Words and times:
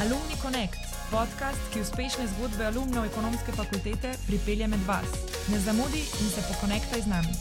Alumni 0.00 0.36
Connect, 0.42 0.80
podcast, 1.12 1.60
ki 1.72 1.82
uspešne 1.84 2.24
zgodbe 2.32 2.64
alumnov 2.64 3.04
ekonomske 3.04 3.52
fakultete 3.52 4.14
pripelje 4.24 4.64
med 4.72 4.80
vas. 4.88 5.10
Ne 5.52 5.58
zamudi 5.60 6.00
in 6.00 6.30
se 6.32 6.40
pokonektaj 6.46 7.02
z 7.04 7.10
nami. 7.10 7.34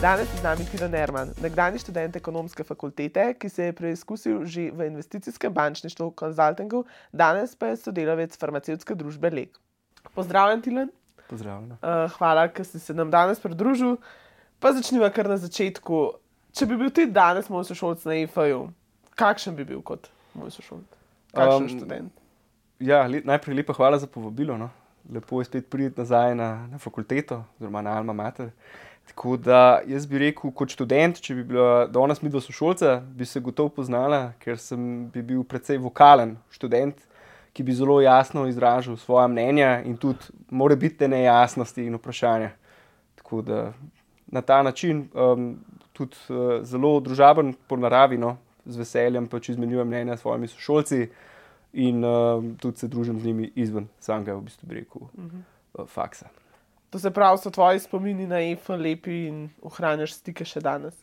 Danes 0.00 0.32
je 0.32 0.38
z 0.40 0.44
nami 0.46 0.64
Tino 0.70 0.88
Nerman, 0.88 1.34
nekdani 1.44 1.82
študent 1.82 2.16
ekonomske 2.16 2.64
fakultete, 2.64 3.26
ki 3.36 3.50
se 3.52 3.68
je 3.68 3.74
preizkusil 3.76 4.38
že 4.48 4.70
v 4.72 4.88
investicijskem 4.88 5.52
bančništvu, 5.52 6.14
konzultingu, 6.16 6.86
danes 7.12 7.52
pa 7.52 7.74
je 7.74 7.82
sodelavec 7.84 8.32
farmacevtske 8.32 8.96
družbe 8.96 9.34
Lek. 9.36 9.60
Pozdravljen, 10.16 10.64
Tilen. 10.64 10.90
Pozdravljena. 11.28 11.76
Uh, 11.84 12.08
hvala, 12.16 12.48
ker 12.48 12.64
si 12.64 12.80
se 12.80 12.96
nam 12.96 13.12
danes 13.12 13.36
pridružil. 13.36 13.98
Pa 14.64 14.72
začnimo 14.72 15.12
kar 15.12 15.28
na 15.28 15.36
začetku. 15.36 16.02
Če 16.56 16.72
bi 16.72 16.80
bil 16.80 16.88
ti 16.88 17.04
danes 17.04 17.52
moj 17.52 17.68
sošolc 17.68 18.08
na 18.08 18.16
EFA-ju, 18.24 18.70
kakšen 19.12 19.60
bi 19.60 19.68
bil 19.68 19.84
kot 19.84 20.13
moj 20.34 20.52
sošolc? 20.54 20.86
Kakšen 21.34 21.62
um, 21.62 21.68
študent? 21.68 22.24
Ja, 22.82 23.04
le, 23.06 23.22
najprej 23.24 23.60
lepa 23.60 23.76
hvala 23.76 23.98
za 23.98 24.06
povabilo. 24.06 24.58
No. 24.58 24.70
Lepo 25.12 25.40
je 25.40 25.48
spet 25.50 25.68
priti 25.70 26.00
nazaj 26.00 26.34
na, 26.34 26.66
na 26.70 26.78
fakulteto, 26.78 27.42
oziroma 27.58 27.82
na 27.82 27.98
Alma 27.98 28.12
Mater. 28.12 28.50
Tako 29.06 29.36
da 29.36 29.80
jaz 29.86 30.06
bi 30.06 30.18
rekel, 30.18 30.52
kot 30.56 30.72
študent, 30.72 31.20
če 31.20 31.34
bi 31.36 31.42
bila 31.44 31.84
danes 31.92 32.22
mi 32.22 32.30
dva 32.32 32.40
sošolca, 32.40 32.96
bi 33.04 33.26
se 33.28 33.42
gotovo 33.44 33.68
poznala, 33.76 34.32
ker 34.40 34.56
sem 34.58 35.10
bi 35.12 35.22
bil 35.22 35.42
precej 35.44 35.76
vokalen 35.82 36.38
študent, 36.54 37.02
ki 37.54 37.62
bi 37.62 37.76
zelo 37.76 37.98
jasno 38.00 38.46
izražal 38.48 38.96
svoje 38.96 39.28
mnenja 39.28 39.82
in 39.84 39.98
tudi 40.00 40.32
more 40.50 40.76
biti 40.76 41.08
nejasnosti 41.08 41.84
in 41.84 42.00
vprašanja. 42.00 42.54
Tako 43.20 43.42
da 43.42 43.60
na 44.26 44.40
ta 44.42 44.62
način 44.62 45.04
um, 45.12 45.52
tudi 45.92 46.16
uh, 46.28 46.64
zelo 46.64 46.96
družaben 47.00 47.52
po 47.68 47.76
naravi, 47.76 48.18
no, 48.18 48.38
z 48.66 48.76
veseljem 48.76 49.26
pač 49.28 49.48
izmenjujem 49.48 49.88
mnenja 49.88 50.16
s 50.16 50.20
svojimi 50.20 50.48
sošolci 50.48 51.08
in 51.74 52.04
um, 52.04 52.54
tudi 52.60 52.78
se 52.78 52.88
družim 52.88 53.20
z 53.20 53.26
njimi 53.26 53.50
izven 53.54 53.88
samega, 54.00 54.34
v 54.34 54.46
bistvu, 54.46 54.70
rekel, 54.70 55.02
uh 55.02 55.24
-huh. 55.24 55.42
uh, 55.78 55.88
faksa. 55.88 56.28
To 56.90 56.98
se 56.98 57.10
pravi, 57.10 57.38
so 57.38 57.50
tvoji 57.50 57.78
spomini 57.78 58.26
na 58.26 58.38
EFA 58.38 58.76
lepi 58.76 59.26
in 59.26 59.48
ohranjaš 59.62 60.12
stike 60.12 60.44
še 60.44 60.60
danes. 60.60 60.94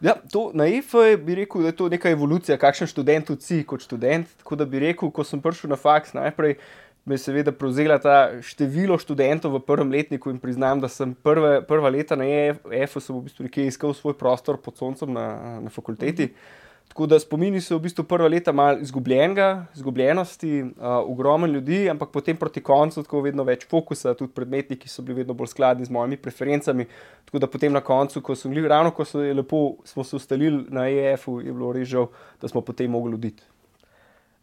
Ja, 0.00 0.16
to, 0.32 0.50
na 0.54 0.66
EFA 0.66 1.16
bi 1.22 1.34
rekel, 1.34 1.62
da 1.62 1.68
je 1.68 1.76
to 1.76 1.86
neka 1.88 2.10
evolucija, 2.10 2.58
kakšen 2.58 2.90
študent 2.90 3.30
si 3.40 3.60
kot 3.62 3.80
študent. 3.80 4.26
Tako 4.42 4.56
da 4.56 4.64
bi 4.64 4.78
rekel, 4.78 5.10
ko 5.10 5.24
sem 5.24 5.40
prišel 5.40 5.70
na 5.70 5.76
faks, 5.76 6.12
najprej 6.18 6.56
me 7.04 7.14
je 7.14 7.18
seveda 7.18 7.52
prevzela 7.52 8.00
ta 8.02 8.42
število 8.42 8.98
študentov 8.98 9.54
v 9.54 9.60
prvem 9.62 9.92
letniku 9.94 10.30
in 10.30 10.42
priznam, 10.42 10.80
da 10.80 10.88
sem 10.88 11.14
prve, 11.14 11.62
prva 11.62 11.88
leta 11.88 12.16
na 12.16 12.26
EFA 12.26 12.98
v 12.98 13.22
bistvu 13.22 13.46
nekje 13.46 13.66
iskal 13.66 13.94
svoj 13.94 14.18
prostor 14.18 14.58
pod 14.58 14.76
soncem 14.76 15.12
na, 15.14 15.60
na 15.60 15.70
fakulteti. 15.70 16.26
Mm 16.26 16.34
-hmm. 16.34 16.65
Tako 16.88 17.06
da 17.06 17.18
spomini 17.20 17.60
so 17.60 17.76
v 17.76 17.82
bistvu 17.84 18.04
prva 18.08 18.28
leta 18.28 18.52
malo 18.56 18.78
izgubljenega, 18.80 19.66
izgubljenosti, 19.74 20.62
uh, 20.62 20.84
ogromno 21.04 21.46
ljudi, 21.46 21.90
ampak 21.90 22.08
potem 22.12 22.36
proti 22.36 22.62
koncu 22.62 23.02
tako 23.02 23.20
vedno 23.20 23.44
več 23.44 23.66
fokusa, 23.68 24.14
tudi 24.14 24.32
predmeti, 24.32 24.78
ki 24.80 24.88
so 24.88 25.02
bili 25.02 25.18
vedno 25.18 25.34
bolj 25.36 25.50
skladni 25.52 25.84
z 25.84 25.92
mojimi 25.92 26.16
preferencami. 26.16 26.86
Tako 27.24 27.42
da 27.42 27.50
potem 27.52 27.72
na 27.72 27.82
koncu, 27.84 28.22
ko 28.22 28.34
sem 28.34 28.54
bil 28.54 28.68
ravno, 28.68 28.94
ko 28.96 29.04
so 29.04 29.20
lepo, 29.20 29.60
smo 29.84 30.04
se 30.04 30.16
ustalili 30.16 30.64
na 30.72 30.86
EF-u, 30.88 31.40
je 31.44 31.52
bilo 31.52 31.72
res 31.76 31.88
žal, 31.90 32.06
da 32.40 32.48
smo 32.48 32.62
potem 32.64 32.90
mogli 32.90 33.14
oditi. 33.14 33.44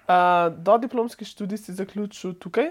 Uh, 0.03 0.52
do 0.53 0.77
diplomski 0.77 1.25
študij 1.25 1.58
si 1.58 1.73
zaključil 1.73 2.36
tukaj, 2.38 2.69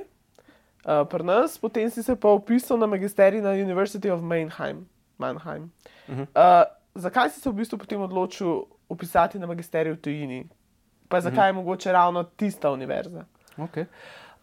uh, 0.85 1.03
pri 1.11 1.25
nas, 1.25 1.57
potem 1.59 1.91
si 1.91 2.03
se 2.03 2.15
pa 2.17 2.31
upisal 2.37 2.79
na 2.79 2.87
magisterij 2.87 3.43
na 3.43 3.57
University 3.57 4.13
of 4.13 4.23
Mannheim. 4.23 4.87
Mannheim. 5.19 5.73
Uh 6.09 6.15
-huh. 6.15 6.27
uh, 6.37 6.71
zakaj 6.95 7.31
si 7.31 7.41
se 7.41 7.51
v 7.51 7.53
bistvu 7.53 7.79
potem 7.79 8.01
odločil? 8.01 8.63
Upisati 8.93 9.39
na 9.39 9.47
magisterij 9.47 9.97
v 9.97 10.01
tujini. 10.01 10.43
Pa 11.09 11.21
zakaj 11.21 11.49
mhm. 11.49 11.59
je 11.59 11.63
mogoče 11.63 11.93
ravno 11.93 12.25
tista 12.25 12.71
univerza? 12.71 13.25
Okay. 13.57 13.85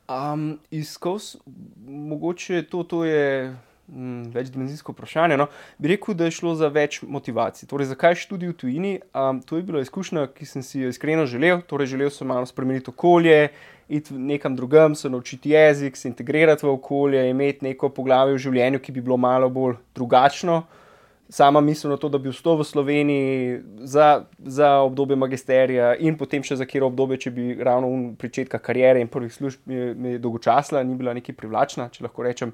Um, 0.10 0.60
Izkos, 0.72 1.38
mogoče 1.86 2.64
to, 2.70 2.84
to 2.84 3.06
je 3.06 3.56
mm, 3.88 4.32
večdimenzijsko 4.34 4.92
vprašanje. 4.92 5.38
No? 5.38 5.48
Bi 5.78 5.88
rekel, 5.88 6.14
da 6.14 6.26
je 6.26 6.32
šlo 6.32 6.56
za 6.56 6.68
več 6.68 7.02
motivacij. 7.02 7.70
Torej, 7.70 7.92
zakaj 7.94 8.16
študij 8.16 8.50
v 8.50 8.58
tujini? 8.58 8.94
Um, 9.14 9.42
to 9.42 9.58
je 9.58 9.64
bila 9.64 9.82
izkušnja, 9.82 10.28
ki 10.34 10.46
sem 10.46 10.66
si 10.66 10.82
jo 10.82 10.90
iskreno 10.90 11.26
želel. 11.30 11.62
Torej, 11.62 11.94
želel 11.94 12.10
sem 12.10 12.28
malo 12.28 12.46
spremeniti 12.46 12.90
okolje, 12.90 13.52
iti 13.90 14.14
nekam 14.14 14.56
drugam, 14.56 14.96
se 14.96 15.10
naučiti 15.10 15.54
jezik, 15.54 15.98
se 15.98 16.08
integrirati 16.08 16.66
v 16.66 16.74
okolje, 16.74 17.30
imeti 17.30 17.66
neko 17.66 17.90
poglavje 17.90 18.34
v 18.34 18.44
življenju, 18.46 18.82
ki 18.82 18.92
bi 18.92 19.06
bilo 19.06 19.18
malo 19.18 19.50
bolj 19.50 19.78
drugačno 19.96 20.64
sama 21.30 21.62
misel 21.62 21.92
na 21.92 21.98
to, 21.98 22.10
da 22.10 22.18
bi 22.18 22.32
vstal 22.34 22.58
v 22.58 22.66
Sloveniji 22.66 23.60
za, 23.86 24.26
za 24.40 24.70
obdobje 24.82 25.16
magisterija 25.16 25.94
in 26.02 26.18
potem 26.18 26.44
še 26.44 26.58
za 26.58 26.66
kjer 26.66 26.88
obdobje, 26.88 27.20
če 27.26 27.32
bi 27.36 27.54
ravno 27.64 27.92
v 27.92 28.18
začetku 28.18 28.60
karijere 28.66 29.02
in 29.04 29.12
prvih 29.12 29.34
služb 29.34 29.70
mi, 29.70 29.94
mi 29.94 30.18
dolgočasla, 30.20 30.84
ni 30.84 30.98
bila 30.98 31.14
neki 31.14 31.38
privlačna, 31.38 31.90
če 31.94 32.08
lahko 32.08 32.26
rečem. 32.26 32.54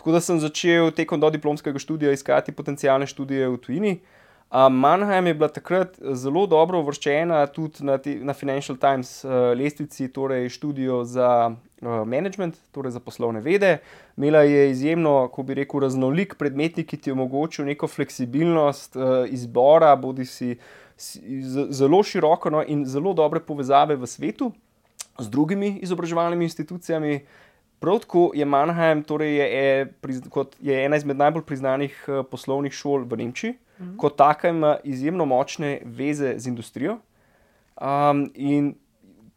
Tako 0.00 0.16
da 0.16 0.20
sem 0.24 0.40
začel 0.40 0.90
tekom 0.96 1.20
do 1.20 1.30
diplomskega 1.30 1.78
študija 1.78 2.12
iskati 2.16 2.52
potencijalne 2.56 3.06
študije 3.06 3.52
v 3.52 3.60
tujini. 3.62 3.94
Uh, 4.00 4.23
Mannheim 4.54 5.26
je 5.26 5.34
bila 5.34 5.48
takrat 5.50 5.96
zelo 6.14 6.44
dobro 6.46 6.78
uvrščena 6.78 7.40
tudi 7.50 7.82
na, 7.82 7.96
te, 7.98 8.12
na 8.22 8.36
Financial 8.38 8.76
Times 8.78 9.24
uh, 9.24 9.50
lestvici, 9.58 10.06
torej 10.14 10.46
študijo 10.54 11.00
za 11.04 11.50
uh, 11.50 12.04
management, 12.06 12.60
torej 12.70 12.94
za 12.94 13.02
poslovne 13.02 13.42
vede. 13.42 13.80
Imela 14.16 14.44
je 14.46 14.68
izjemno, 14.70 15.16
ko 15.34 15.42
bi 15.42 15.56
rekel, 15.58 15.82
raznolik 15.82 16.36
predmetnik, 16.38 16.86
ki 16.86 17.00
ti 17.02 17.10
omogočil 17.10 17.66
neko 17.66 17.90
fleksibilnost 17.90 18.94
uh, 18.94 19.26
izbora, 19.26 19.96
bodi 19.98 20.28
si, 20.30 20.54
si 20.94 21.42
zelo 21.74 22.04
široko 22.06 22.54
no, 22.54 22.62
in 22.62 22.86
zelo 22.86 23.10
dobre 23.10 23.42
povezave 23.42 23.98
v 23.98 24.06
svetu 24.06 24.52
z 25.18 25.30
drugimi 25.34 25.80
izobraževalnimi 25.82 26.46
institucijami. 26.46 27.24
Prav 27.82 28.04
tako 28.06 28.30
je 28.38 28.46
Mannheim, 28.46 29.02
torej 29.02 29.34
je, 29.34 29.50
je, 29.50 29.92
je 30.70 30.80
ena 30.86 30.96
izmed 30.96 31.18
najbolj 31.18 31.42
priznanih 31.42 31.98
uh, 32.06 32.22
poslovnih 32.22 32.72
šol 32.72 33.02
v 33.10 33.24
Nemčiji. 33.24 33.58
-hmm. 33.78 33.96
kot 33.96 34.16
taka 34.16 34.48
ima 34.48 34.76
izjemno 34.84 35.24
močne 35.24 35.80
veze 35.84 36.34
z 36.38 36.46
industrijo. 36.46 36.98
Um, 37.80 38.30
in 38.34 38.74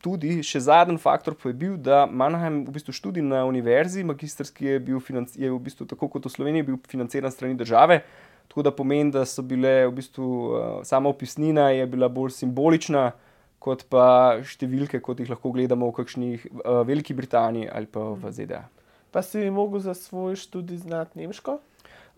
tudi 0.03 0.43
še 0.45 0.59
zadnji 0.59 0.99
faktor 1.01 1.35
pa 1.35 1.49
je 1.49 1.57
bil, 1.57 1.77
da 1.77 2.05
Mannheim 2.05 2.65
v 2.67 2.75
bistvu 2.77 2.93
študij 2.93 3.23
na 3.25 3.45
univerzi, 3.45 4.03
magistrski 4.03 4.65
je 4.65 4.79
bil, 4.79 5.01
je 5.35 5.51
v 5.51 5.59
bistvu, 5.59 5.87
tako 5.89 6.07
kot 6.07 6.25
v 6.25 6.29
Sloveniji, 6.29 6.63
bil 6.63 6.77
financiran 6.87 7.31
strani 7.31 7.57
države. 7.57 8.03
Tako 8.47 8.63
da 8.63 8.71
pomeni, 8.71 9.11
da 9.11 9.25
so 9.25 9.43
bile 9.43 9.87
v 9.87 9.95
bistvu 9.97 10.23
uh, 10.23 10.83
sama 10.87 11.09
opisnina 11.09 11.69
bila 11.85 12.07
bolj 12.07 12.31
simbolična, 12.31 13.11
kot 13.59 13.87
pa 13.89 14.39
številke, 14.45 15.01
kot 15.03 15.19
jih 15.19 15.29
lahko 15.29 15.51
gledamo 15.51 15.89
v 15.89 15.97
kakšni 15.97 16.29
uh, 16.37 16.83
Veliki 16.87 17.13
Britaniji 17.17 17.67
ali 17.67 17.89
pa 17.91 18.13
v 18.13 18.31
ZDA. 18.31 18.63
Pa 19.11 19.23
si 19.25 19.49
mogel 19.49 19.81
za 19.81 19.97
svoj 19.97 20.37
študij 20.37 20.85
znati 20.85 21.19
nemško? 21.19 21.57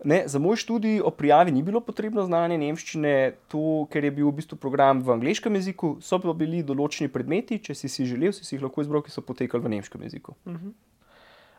Ne, 0.04 0.22
za 0.26 0.38
moj 0.38 0.56
študij 0.56 1.00
o 1.04 1.10
prijavi 1.10 1.52
ni 1.52 1.62
bilo 1.62 1.80
potrebno 1.80 2.22
znanje 2.24 2.56
nemščine, 2.58 3.32
to, 3.52 3.86
ker 3.92 4.04
je 4.04 4.10
bil 4.16 4.30
v 4.30 4.38
bistvu 4.38 4.56
program 4.56 5.02
v 5.04 5.12
angliškem 5.12 5.58
jeziku, 5.58 5.98
so 6.00 6.16
pa 6.22 6.32
bili 6.32 6.62
določeni 6.64 7.10
predmeti, 7.12 7.58
če 7.60 7.76
si 7.76 7.90
si 7.92 8.06
želel, 8.08 8.32
si, 8.32 8.46
si 8.46 8.56
jih 8.56 8.64
lahko 8.64 8.80
izbral, 8.80 9.04
ki 9.04 9.12
so 9.12 9.20
potekali 9.20 9.60
v 9.66 9.74
nemškem 9.76 10.06
jeziku. 10.08 10.32
Uh 10.46 10.54
-huh. 10.54 10.72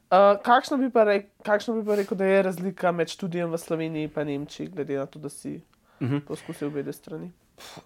uh, 0.09 0.41
kakšno, 0.41 0.77
bi 0.77 0.89
rek, 0.93 1.29
kakšno 1.45 1.75
bi 1.75 1.85
pa 1.85 1.95
rekel, 1.95 2.17
da 2.17 2.25
je 2.25 2.41
razlika 2.41 2.91
med 2.91 3.13
študijem 3.13 3.51
v 3.51 3.57
Sloveniji 3.57 4.09
in 4.15 4.27
Nemčiji, 4.27 4.67
glede 4.67 4.97
na 4.97 5.05
to, 5.05 5.19
da 5.19 5.29
si 5.29 5.61
uh 6.01 6.07
mhm. 6.07 6.15
-huh. 6.15 6.21
poskusil 6.25 6.67
obe 6.67 6.93
strani? 6.93 7.31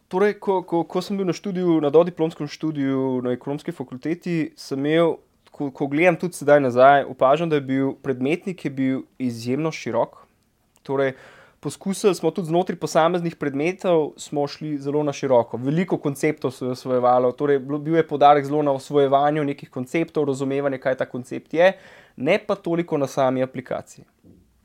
Torej, 0.08 0.40
ko, 0.40 0.64
ko, 0.64 0.84
ko 0.84 1.02
sem 1.02 1.18
bil 1.18 1.26
na 1.26 1.34
študiju, 1.34 1.82
na 1.82 1.90
dodiplomskem 1.90 2.48
študiju 2.48 3.22
na 3.24 3.32
ekonomski 3.32 3.72
fakulteti, 3.72 4.54
sem 4.56 4.80
imel. 4.80 5.18
Ko, 5.56 5.72
ko 5.72 5.88
gledam 5.88 6.18
tudi 6.20 6.36
sedaj 6.36 6.60
nazaj, 6.60 7.04
opažam, 7.04 7.50
da 7.50 7.56
je 7.56 7.62
bil 7.62 7.94
predmetnik 8.04 8.66
je 8.66 8.72
bil 8.72 9.02
izjemno 9.18 9.72
širok, 9.72 10.25
Torej, 10.86 11.14
poskusili 11.60 12.16
smo 12.16 12.30
tudi 12.32 12.48
znotraj 12.48 12.78
posameznih 12.78 13.36
predmetov, 13.42 14.12
smo 14.22 14.48
šli 14.48 14.76
zelo 14.78 15.02
na 15.04 15.14
široko. 15.14 15.58
Veliko 15.58 15.98
konceptov 15.98 16.52
se 16.54 16.66
je 16.66 16.76
osvojevalo, 16.76 17.32
torej, 17.32 17.60
bil 17.60 17.96
je 17.96 18.08
podarek 18.08 18.46
zelo 18.46 18.62
na 18.64 18.76
osvojevanju 18.78 19.44
nekih 19.44 19.72
konceptov, 19.74 20.28
razumevanju, 20.30 20.80
kaj 20.84 21.00
ta 21.02 21.10
koncept 21.10 21.54
je, 21.54 21.72
ne 22.18 22.38
pa 22.48 22.56
toliko 22.56 22.98
na 23.02 23.08
sami 23.08 23.44
aplikaciji. 23.44 24.06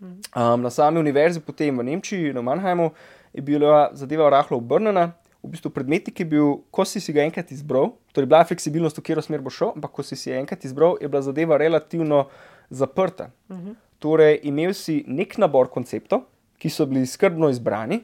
Um, 0.00 0.60
na 0.62 0.70
sami 0.70 1.00
univerzi, 1.00 1.40
potem 1.40 1.78
v 1.78 1.88
Nemčiji, 1.88 2.34
na 2.36 2.44
Mannheimu, 2.44 2.90
je 3.32 3.42
bila 3.42 3.90
zadeva 3.92 4.30
rahlo 4.30 4.60
obrnjena. 4.60 5.12
V 5.42 5.54
bistvu 5.54 5.70
predmetnik 5.72 6.20
je 6.20 6.26
bil, 6.28 6.56
ko 6.70 6.84
si, 6.84 7.00
si 7.00 7.12
ga 7.16 7.24
enkrat 7.24 7.48
izbral, 7.52 7.94
torej 8.12 8.28
bila 8.28 8.42
je 8.42 8.52
fleksibilnost, 8.52 8.98
v 9.00 9.04
katero 9.04 9.24
smer 9.24 9.40
bo 9.40 9.52
šel, 9.52 9.72
ampak 9.76 9.92
ko 9.96 10.04
si 10.04 10.16
si 10.20 10.32
enkrat 10.36 10.64
izbral, 10.68 10.98
je 11.00 11.08
bila 11.08 11.22
zadeva 11.24 11.56
relativno 11.56 12.26
zaprta. 12.68 13.30
Uh 13.48 13.56
-huh. 13.56 13.76
Torej, 14.00 14.40
imel 14.48 14.72
si 14.74 15.02
nek 15.06 15.36
nabor 15.38 15.68
konceptov, 15.72 16.24
ki 16.60 16.70
so 16.72 16.86
bili 16.88 17.06
skrbno 17.06 17.50
izbrani. 17.52 18.00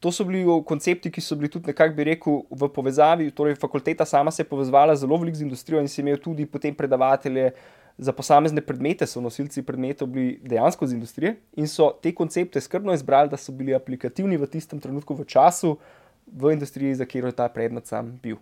To 0.00 0.12
so 0.12 0.24
bili 0.28 0.44
koncepti, 0.68 1.10
ki 1.12 1.20
so 1.24 1.36
bili 1.36 1.50
tudi 1.52 1.72
nekako, 1.72 1.96
bi 1.96 2.04
rekel, 2.08 2.42
v 2.50 2.68
povezavi. 2.72 3.30
Torej, 3.36 3.56
fakulteta 3.60 4.04
sama 4.04 4.32
se 4.32 4.44
je 4.44 4.48
povezala 4.48 4.96
zelo 4.96 5.16
veliko 5.16 5.40
z 5.40 5.46
industrijo 5.46 5.80
in 5.80 5.88
si 5.88 6.00
imel 6.00 6.20
tudi 6.20 6.46
potem 6.46 6.74
predavatelje 6.74 7.50
za 7.98 8.12
posamezne 8.12 8.60
predmete, 8.60 9.06
so 9.08 9.20
nosilci 9.24 9.62
predmetov 9.64 10.08
bili 10.12 10.36
dejansko 10.44 10.86
z 10.86 10.96
industrije 10.98 11.36
in 11.56 11.68
so 11.68 11.90
te 12.02 12.12
koncepte 12.14 12.60
skrbno 12.60 12.92
izbrali, 12.92 13.30
da 13.32 13.36
so 13.40 13.52
bili 13.52 13.74
aplikativni 13.74 14.36
v 14.36 14.48
tistem 14.52 14.80
trenutku, 14.80 15.14
v 15.16 15.24
času, 15.24 15.78
v 16.26 16.52
industriji, 16.52 16.94
za 16.94 17.06
katero 17.08 17.32
je 17.32 17.36
ta 17.36 17.48
predmet 17.48 17.86
sam 17.86 18.12
bil. 18.22 18.36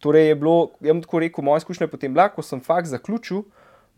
Torej, 0.00 0.28
je 0.28 0.34
bilo, 0.34 0.70
jaz 0.80 0.94
bom 0.94 1.02
tako 1.04 1.20
rekel, 1.20 1.44
moja 1.44 1.60
izkušnja 1.60 1.84
je 1.84 1.92
potem 1.92 2.12
bila, 2.14 2.30
ko 2.32 2.42
sem 2.42 2.60
fakt 2.64 2.88
zaključil, 2.88 3.42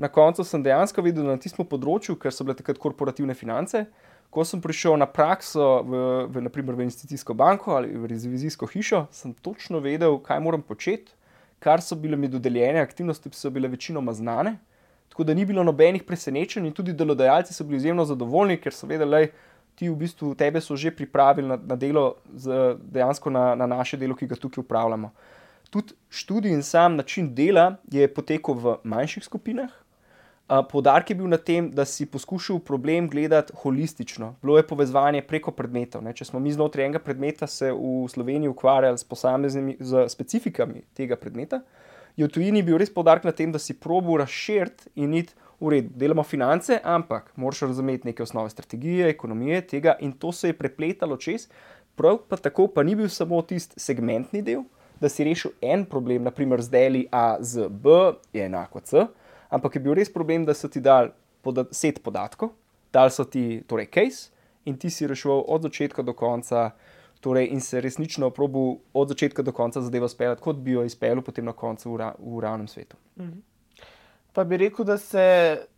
na 0.03 0.09
koncu 0.11 0.45
sem 0.45 0.63
dejansko 0.63 1.03
videl 1.07 1.29
na 1.29 1.39
tistem 1.39 1.67
področju, 1.69 2.17
ker 2.19 2.35
so 2.35 2.47
bile 2.47 2.57
takrat 2.59 2.81
korporativne 2.83 3.37
finance. 3.39 3.85
Ko 4.33 4.43
sem 4.49 4.63
prišel 4.65 4.97
na 4.99 5.07
prakso 5.07 5.83
v, 5.85 6.03
v, 6.33 6.43
naprimer, 6.43 6.75
v 6.75 6.87
investicijsko 6.87 7.37
banko 7.37 7.77
ali 7.77 7.93
v 7.93 8.09
revizijsko 8.11 8.67
hišo, 8.67 9.05
sem 9.13 9.35
točno 9.45 9.83
vedel, 9.85 10.17
kaj 10.25 10.41
moram 10.41 10.65
početi, 10.65 11.13
kar 11.63 11.85
so 11.85 11.99
bile 12.01 12.17
mi 12.19 12.31
dodeljene 12.33 12.81
aktivnosti, 12.81 13.31
so 13.37 13.53
bile 13.53 13.71
večinoma 13.71 14.15
znane. 14.17 14.57
Tako 15.13 15.29
da 15.29 15.37
ni 15.37 15.45
bilo 15.45 15.63
nobenih 15.63 16.07
presenečenj, 16.09 16.67
in 16.67 16.73
tudi 16.73 16.97
delodajalci 16.97 17.55
so 17.55 17.67
bili 17.69 17.77
izjemno 17.77 18.09
zadovoljni, 18.09 18.57
ker 18.57 18.73
so 18.73 18.89
vedeli, 18.89 19.29
da 19.29 19.53
ti 19.77 19.89
v 19.89 19.97
bistvu 19.97 20.35
tebe 20.35 20.61
so 20.61 20.77
že 20.77 20.91
pripravili 20.91 21.49
na, 21.49 21.57
na 21.57 21.77
delo, 21.77 22.17
z, 22.35 22.77
dejansko 22.81 23.31
na, 23.31 23.55
na 23.55 23.67
naše 23.67 23.97
delo, 23.97 24.17
ki 24.17 24.27
ga 24.27 24.37
tukaj 24.37 24.65
upravljamo. 24.65 25.13
Tudi 25.73 25.97
študij 26.11 26.53
in 26.53 26.63
sam 26.63 26.97
način 26.97 27.35
dela 27.35 27.77
je 27.91 28.09
potekal 28.09 28.55
v 28.55 28.77
manjših 28.85 29.25
skupinah. 29.25 29.82
Podarek 30.53 31.11
je 31.11 31.17
bil 31.17 31.29
na 31.33 31.39
tem, 31.41 31.71
da 31.73 31.85
si 31.89 32.05
poskušal 32.07 32.59
problem 32.61 33.07
gledati 33.09 33.53
holistično. 33.57 34.35
Bilo 34.43 34.59
je 34.59 34.67
povezovanje 34.67 35.23
preko 35.23 35.53
predmetov. 35.57 36.03
Ne? 36.05 36.13
Če 36.13 36.27
smo 36.29 36.41
mi 36.41 36.53
znotraj 36.53 36.85
enega 36.85 37.01
predmeta 37.01 37.47
se 37.49 37.71
v 37.73 38.09
Sloveniji 38.13 38.51
ukvarjali 38.53 38.99
s 38.99 39.07
posameznimi 39.09 39.79
z 39.81 40.05
specifikami 40.13 40.83
tega 40.99 41.17
predmeta, 41.17 41.63
je 42.17 42.27
v 42.27 42.29
tujini 42.29 42.61
bil 42.63 42.77
res 42.77 42.93
podarek 42.93 43.25
na 43.25 43.33
tem, 43.33 43.53
da 43.53 43.59
si 43.59 43.73
probo 43.73 44.19
razširiti 44.21 44.93
in 45.01 45.15
iti 45.23 45.33
v 45.61 45.73
redu. 45.73 45.95
Delamo 45.97 46.23
finance, 46.23 46.77
ampak 46.85 47.33
moraš 47.37 47.65
razumeti 47.71 48.11
neke 48.11 48.23
osnove 48.23 48.51
strategije, 48.51 49.09
ekonomije 49.09 49.63
tega 49.73 49.97
in 50.01 50.13
to 50.13 50.33
se 50.33 50.53
je 50.53 50.59
prepletalo 50.59 51.17
čez. 51.17 51.49
Prav 51.97 52.19
pa 52.29 52.37
tako 52.37 52.69
pa 52.69 52.85
ni 52.85 52.99
bil 52.99 53.09
samo 53.09 53.41
tisti 53.43 53.81
segmentni 53.81 54.43
del, 54.43 54.67
da 55.01 55.09
si 55.09 55.25
rešil 55.25 55.57
en 55.63 55.87
problem, 55.89 56.29
naprimer 56.29 56.61
z 56.61 56.69
deli 56.69 57.07
A 57.11 57.39
z 57.41 57.69
B 57.69 58.13
je 58.33 58.45
enako 58.45 58.81
C 58.81 59.09
ampak 59.53 59.77
je 59.77 59.85
bil 59.85 59.95
res 59.99 60.11
problem, 60.13 60.47
da 60.49 60.57
so 60.57 60.71
ti 60.73 60.81
dali 60.81 61.13
poda 61.45 61.67
set 61.75 62.01
podatkov, 62.03 62.55
dali 62.95 63.13
so 63.13 63.27
ti 63.29 63.63
torej 63.69 63.91
case 63.93 64.33
in 64.65 64.79
ti 64.79 64.91
si 64.91 65.07
rešil 65.07 65.45
od 65.47 65.69
začetka 65.69 66.03
do 66.03 66.17
konca. 66.17 66.73
Torej, 67.23 67.53
in 67.55 67.61
se 67.63 67.79
resnično 67.79 68.33
probil 68.35 68.81
od 68.91 69.13
začetka 69.13 69.45
do 69.47 69.53
konca 69.55 69.79
zadevo 69.81 70.09
speljati, 70.11 70.43
kot 70.43 70.57
bi 70.59 70.73
jo 70.75 70.83
izpeljal 70.83 71.21
potem 71.23 71.45
na 71.47 71.53
koncu 71.55 71.93
v, 71.93 71.99
ra 72.01 72.09
v 72.19 72.41
realnem 72.43 72.67
svetu. 72.67 72.99
Mhm. 73.15 73.39
Pa 74.35 74.43
bi 74.45 74.57
rekel, 74.57 74.85
da 74.85 74.97
se 74.99 75.23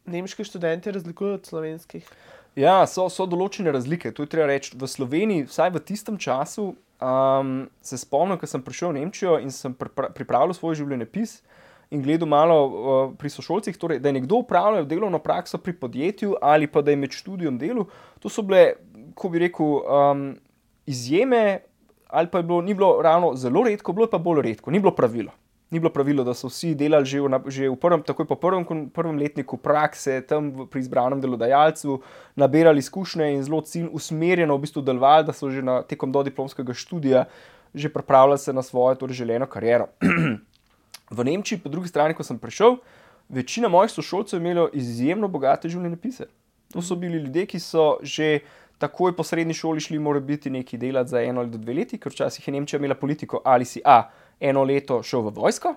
nemški 0.06 0.44
študenti 0.44 0.92
razlikujejo 0.94 1.34
od 1.34 1.46
slovenskih? 1.46 2.08
Ja, 2.56 2.86
so, 2.86 3.10
so 3.10 3.26
določene 3.26 3.74
razlike. 3.74 4.14
To 4.14 4.24
je 4.24 4.30
treba 4.30 4.46
reči. 4.46 4.72
V 4.78 4.88
Sloveniji, 4.88 5.48
vsaj 5.50 5.74
v 5.74 5.82
tistem 5.84 6.16
času, 6.16 6.70
um, 7.02 7.54
se 7.82 7.98
spomnim, 7.98 8.38
ko 8.38 8.48
sem 8.48 8.62
prišel 8.62 8.94
v 8.94 9.02
Nemčijo 9.02 9.36
in 9.42 9.50
sem 9.52 9.74
pripravil 9.74 10.54
svoj 10.56 10.78
življenjepis 10.80 11.42
in 11.90 12.02
gledal 12.02 12.28
malo 12.28 12.56
uh, 12.66 13.12
pri 13.18 13.30
sošolcih, 13.30 13.76
torej, 13.78 14.00
da 14.00 14.08
je 14.08 14.18
nekdo 14.20 14.42
upravljal 14.42 14.84
delovno 14.84 15.18
prakso 15.18 15.58
pri 15.58 15.72
podjetju 15.72 16.36
ali 16.42 16.66
pa 16.66 16.82
da 16.82 16.90
je 16.90 16.96
med 16.96 17.12
študijem 17.12 17.58
delo. 17.58 17.86
To 18.20 18.28
so 18.28 18.42
bile, 18.42 18.74
ko 19.14 19.28
bi 19.28 19.38
rekel, 19.38 19.66
um, 19.84 20.26
izjeme, 20.86 21.60
ali 22.08 22.28
pa 22.30 22.38
je 22.38 22.42
bilo, 22.42 22.60
ni 22.62 22.74
bilo 22.74 23.02
ravno 23.02 23.34
zelo 23.36 23.64
redko, 23.64 23.92
bilo 23.92 24.06
je 24.06 24.10
pa 24.10 24.18
bolj 24.18 24.42
redko, 24.42 24.70
ni 24.70 24.80
bilo 24.80 24.94
pravilo. 24.94 25.32
Ni 25.70 25.80
bilo 25.80 25.90
pravilo, 25.90 26.22
da 26.24 26.34
so 26.34 26.48
vsi 26.48 26.74
delali 26.78 27.06
že 27.08 27.20
v, 27.20 27.40
že 27.50 27.68
v 27.68 27.76
prvem, 27.80 28.02
takoj 28.06 28.26
po 28.28 28.36
prvem, 28.38 28.90
prvem 28.94 29.18
letniku 29.18 29.56
prakse, 29.56 30.20
tam 30.28 30.68
pri 30.70 30.80
izbranem 30.80 31.20
delodajalcu, 31.20 31.98
nabirali 32.36 32.78
izkušnje 32.78 33.32
in 33.34 33.42
zelo 33.42 33.60
cilj 33.60 33.88
usmerjeno 33.92 34.54
v 34.54 34.66
bistvu 34.66 34.82
delovali, 34.82 35.26
da 35.26 35.32
so 35.32 35.50
že 35.50 35.62
na, 35.62 35.82
tekom 35.82 36.12
do 36.12 36.22
diplomskega 36.22 36.74
študija 36.74 37.26
že 37.74 37.88
pripravljali 37.90 38.38
se 38.38 38.52
na 38.52 38.62
svojo 38.62 38.94
torej 38.94 39.14
želeno 39.14 39.46
kariero. 39.46 39.88
V 41.14 41.24
Nemčiji, 41.24 41.62
po 41.62 41.70
drugi 41.70 41.88
strani, 41.88 42.14
ko 42.14 42.26
sem 42.26 42.38
prišel, 42.38 42.78
večina 43.28 43.68
mojih 43.68 43.92
sošolcev 43.92 44.40
je 44.40 44.42
imela 44.42 44.68
izjemno 44.72 45.28
bogate 45.28 45.70
življenjepise. 45.70 46.26
To 46.74 46.82
so 46.82 46.96
bili 46.98 47.22
ljudje, 47.22 47.46
ki 47.46 47.60
so 47.62 47.98
že 48.02 48.40
takoj 48.82 49.14
po 49.16 49.22
srednji 49.22 49.54
šoli 49.54 49.80
šli, 49.80 49.98
mora 49.98 50.20
biti 50.20 50.50
neki 50.50 50.78
delati 50.78 51.10
za 51.10 51.22
eno 51.22 51.40
ali 51.40 51.50
dve 51.50 51.74
leti, 51.74 51.98
ker 51.98 52.12
včasih 52.12 52.48
je 52.48 52.52
Nemčija 52.52 52.78
imela 52.78 52.94
politiko 52.98 53.40
ali 53.44 53.64
si 53.64 53.82
A, 53.84 54.10
eno 54.40 54.64
leto 54.64 55.02
šel 55.02 55.28
v 55.28 55.34
vojsko, 55.38 55.74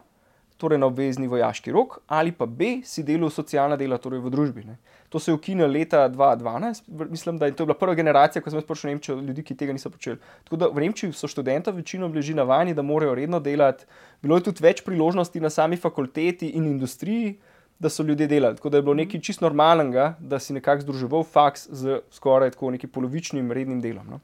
torej 0.58 0.80
na 0.82 0.90
obvezni 0.90 1.28
vojaški 1.28 1.72
rok, 1.72 2.00
ali 2.08 2.32
pa 2.32 2.46
B, 2.46 2.82
si 2.86 3.04
delal 3.04 3.30
socialna 3.34 3.78
dela, 3.78 3.98
torej 4.02 4.22
v 4.24 4.32
družbi. 4.34 4.64
Ne. 4.66 4.78
To 5.10 5.20
se 5.20 5.32
je 5.32 5.36
ukinilo 5.36 5.68
leta 5.72 6.10
2012, 6.10 6.84
mislim, 7.10 7.38
da 7.38 7.46
je 7.46 7.56
to 7.56 7.66
bila 7.66 7.78
prva 7.78 7.96
generacija, 7.96 8.42
ko 8.42 8.52
sem 8.52 8.62
prišel 8.62 8.90
v 8.90 8.94
Nemčijo, 8.94 9.18
ljudi, 9.22 9.44
ki 9.44 9.56
tega 9.56 9.74
niso 9.74 9.90
počeli. 9.94 10.18
Tako 10.44 10.60
da 10.60 10.72
v 10.74 10.84
Nemčiji 10.84 11.14
so 11.14 11.30
študenti 11.32 11.72
večino 11.72 12.10
bili 12.10 12.26
že 12.26 12.36
navajeni, 12.36 12.74
da 12.74 12.82
morajo 12.82 13.16
redno 13.16 13.40
delati. 13.40 13.86
Bilo 14.22 14.38
je 14.38 14.50
tudi 14.50 14.64
več 14.64 14.82
priložnosti 14.84 15.40
na 15.40 15.50
sami 15.50 15.78
fakulteti 15.78 16.50
in 16.50 16.68
industriji, 16.68 17.38
da 17.80 17.90
so 17.90 18.04
ljudje 18.04 18.28
delali. 18.28 18.56
Tako 18.56 18.70
da 18.70 18.78
je 18.78 18.82
bilo 18.82 18.94
nekaj 18.98 19.22
čist 19.22 19.42
normalnega, 19.42 20.16
da 20.20 20.40
si 20.40 20.54
nekako 20.54 20.82
združeval 20.82 21.24
faks 21.24 21.68
z 21.70 22.02
skoraj 22.12 22.52
tako 22.52 22.72
nekim 22.72 22.90
polovičnim 22.90 23.52
rednim 23.52 23.82
delom. 23.82 24.08
No? 24.10 24.20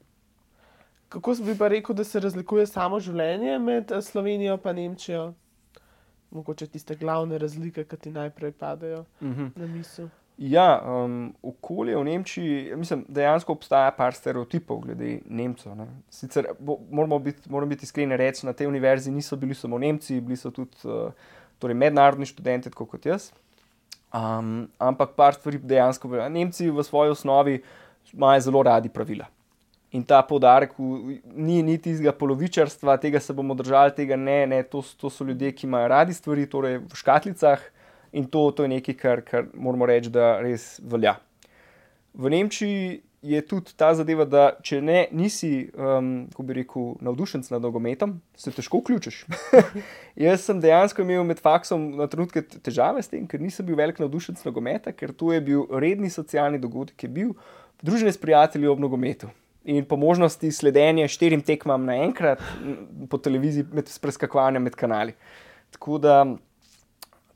Kako 1.14 1.36
bi 1.46 1.58
pa 1.58 1.68
rekel, 1.68 1.96
da 1.96 2.04
se 2.04 2.20
razlikuje 2.20 2.66
samo 2.68 3.00
življenje 3.00 3.60
med 3.60 3.92
eh, 3.92 4.02
Slovenijo 4.02 4.58
in 4.58 4.76
Nemčijo? 4.76 5.34
Mogoče 6.34 6.68
tiste 6.68 6.96
glavne 6.96 7.38
razlike, 7.38 7.84
ki 7.86 7.98
ti 7.98 8.12
najprej 8.12 8.52
padejo 8.52 9.00
uh 9.00 9.28
Mhm. 9.28 9.42
-huh. 9.42 9.52
na 9.56 9.68
misel. 9.68 10.08
Ja, 10.38 10.82
um, 11.06 11.34
okolje 11.44 11.96
v 11.98 12.04
Nemčiji, 12.04 12.76
mislim, 12.76 13.06
dejansko 13.08 13.54
obstaja 13.54 13.92
par 13.92 14.14
stereotipov 14.14 14.80
glede 14.82 15.20
Nemcev. 15.30 15.76
Ne. 15.76 15.86
Sicer 16.10 16.48
bo, 16.60 16.78
moramo 16.92 17.20
biti, 17.20 17.50
moramo 17.50 17.70
biti 17.70 17.84
iskreni, 17.84 18.18
reči, 18.18 18.46
na 18.46 18.54
tej 18.54 18.68
univerzi 18.68 19.12
niso 19.12 19.36
bili 19.36 19.54
samo 19.54 19.78
Nemci, 19.78 20.22
bili 20.22 20.38
so 20.38 20.52
tudi 20.52 20.72
uh, 20.84 21.12
torej 21.60 21.76
mednarodni 21.76 22.26
študenti, 22.26 22.70
tako 22.70 22.86
kot 22.86 23.06
jaz. 23.06 23.32
Um, 24.14 24.68
ampak 24.80 25.10
par 25.16 25.34
stvari 25.34 25.58
dejansko 25.58 26.08
velja. 26.08 26.30
Nemci 26.30 26.70
v 26.70 26.84
svoji 26.84 27.12
osnovi 27.12 27.64
imajo 28.14 28.42
zelo 28.42 28.64
radi 28.64 28.90
pravila. 28.90 29.26
In 29.94 30.02
ta 30.10 30.24
poudarek 30.26 30.74
ni 30.80 31.62
niti 31.62 31.92
iz 31.94 32.02
polovičarstva, 32.20 32.98
tega 32.98 33.20
se 33.22 33.34
bomo 33.34 33.54
držali, 33.54 33.94
tega 33.94 34.18
ne, 34.18 34.40
ne. 34.50 34.64
To, 34.64 34.82
to 34.98 35.10
so 35.14 35.26
ljudje, 35.28 35.52
ki 35.54 35.68
imajo 35.68 35.92
radi 35.92 36.14
stvari, 36.18 36.48
torej 36.50 36.80
v 36.82 36.98
škatlicah. 36.98 37.62
In 38.14 38.26
to, 38.26 38.48
to 38.58 38.66
je 38.66 38.72
nekaj, 38.74 38.98
kar, 38.98 39.22
kar 39.26 39.46
moramo 39.54 39.86
reči, 39.90 40.10
da 40.14 40.40
res 40.42 40.80
velja. 40.82 41.16
V 42.14 42.30
Nemčiji 42.30 43.02
je 43.24 43.42
tudi 43.48 43.72
ta 43.78 43.94
zadeva, 43.96 44.26
da 44.28 44.50
če 44.66 44.82
ne, 44.84 44.98
nisi, 45.16 45.70
um, 45.74 46.10
kako 46.34 46.46
bi 46.46 46.58
rekel, 46.58 46.90
navdušen 47.08 47.46
nad 47.54 47.64
nogometom, 47.64 48.18
se 48.38 48.52
težko 48.52 48.82
vključiš. 48.82 49.22
Jaz 50.26 50.44
sem 50.50 50.60
dejansko 50.62 51.06
imel 51.06 51.24
med 51.26 51.42
faksom 51.42 51.94
na 52.02 52.10
trenutke 52.12 52.44
težave 52.44 53.02
s 53.02 53.14
tem, 53.14 53.24
ker 53.30 53.42
nisem 53.42 53.66
bil 53.70 53.80
velik 53.80 54.02
navdušen 54.04 54.36
nad 54.38 54.50
nogometom, 54.50 54.98
ker 54.98 55.16
to 55.16 55.32
je 55.34 55.40
bil 55.46 55.64
redni 55.72 56.12
socialni 56.14 56.60
dogodek, 56.62 56.98
ki 57.00 57.08
je 57.08 57.16
bil 57.22 57.32
družine 57.82 58.12
s 58.12 58.20
prijatelji 58.20 58.70
ob 58.70 58.84
nogometu. 58.84 59.32
In 59.64 59.86
po 59.88 59.96
možnosti 59.96 60.52
sledenja 60.52 61.08
štirim 61.08 61.42
tekmam 61.42 61.86
naenkrat 61.88 62.42
po 63.10 63.18
televiziji, 63.18 63.64
med 63.72 63.88
preskakovanjem 64.02 64.64
med 64.64 64.76
kanali. 64.76 65.14
Tako 65.72 65.98
da 66.04 66.18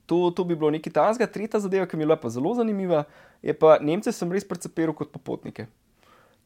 to, 0.06 0.32
to 0.36 0.44
bi 0.44 0.56
bilo 0.56 0.72
nekaj 0.72 0.94
tajnega. 0.94 1.28
Tretja 1.32 1.62
zadeva, 1.64 1.88
ki 1.88 1.98
mi 1.98 2.04
je 2.04 2.10
bila 2.10 2.20
pa 2.20 2.30
zelo 2.30 2.54
zanimiva, 2.56 3.06
je 3.42 3.56
pa 3.56 3.78
Nemce 3.80 4.12
sem 4.12 4.32
res 4.32 4.48
precepiral 4.48 4.96
kot 4.96 5.12
popotnike. 5.14 5.68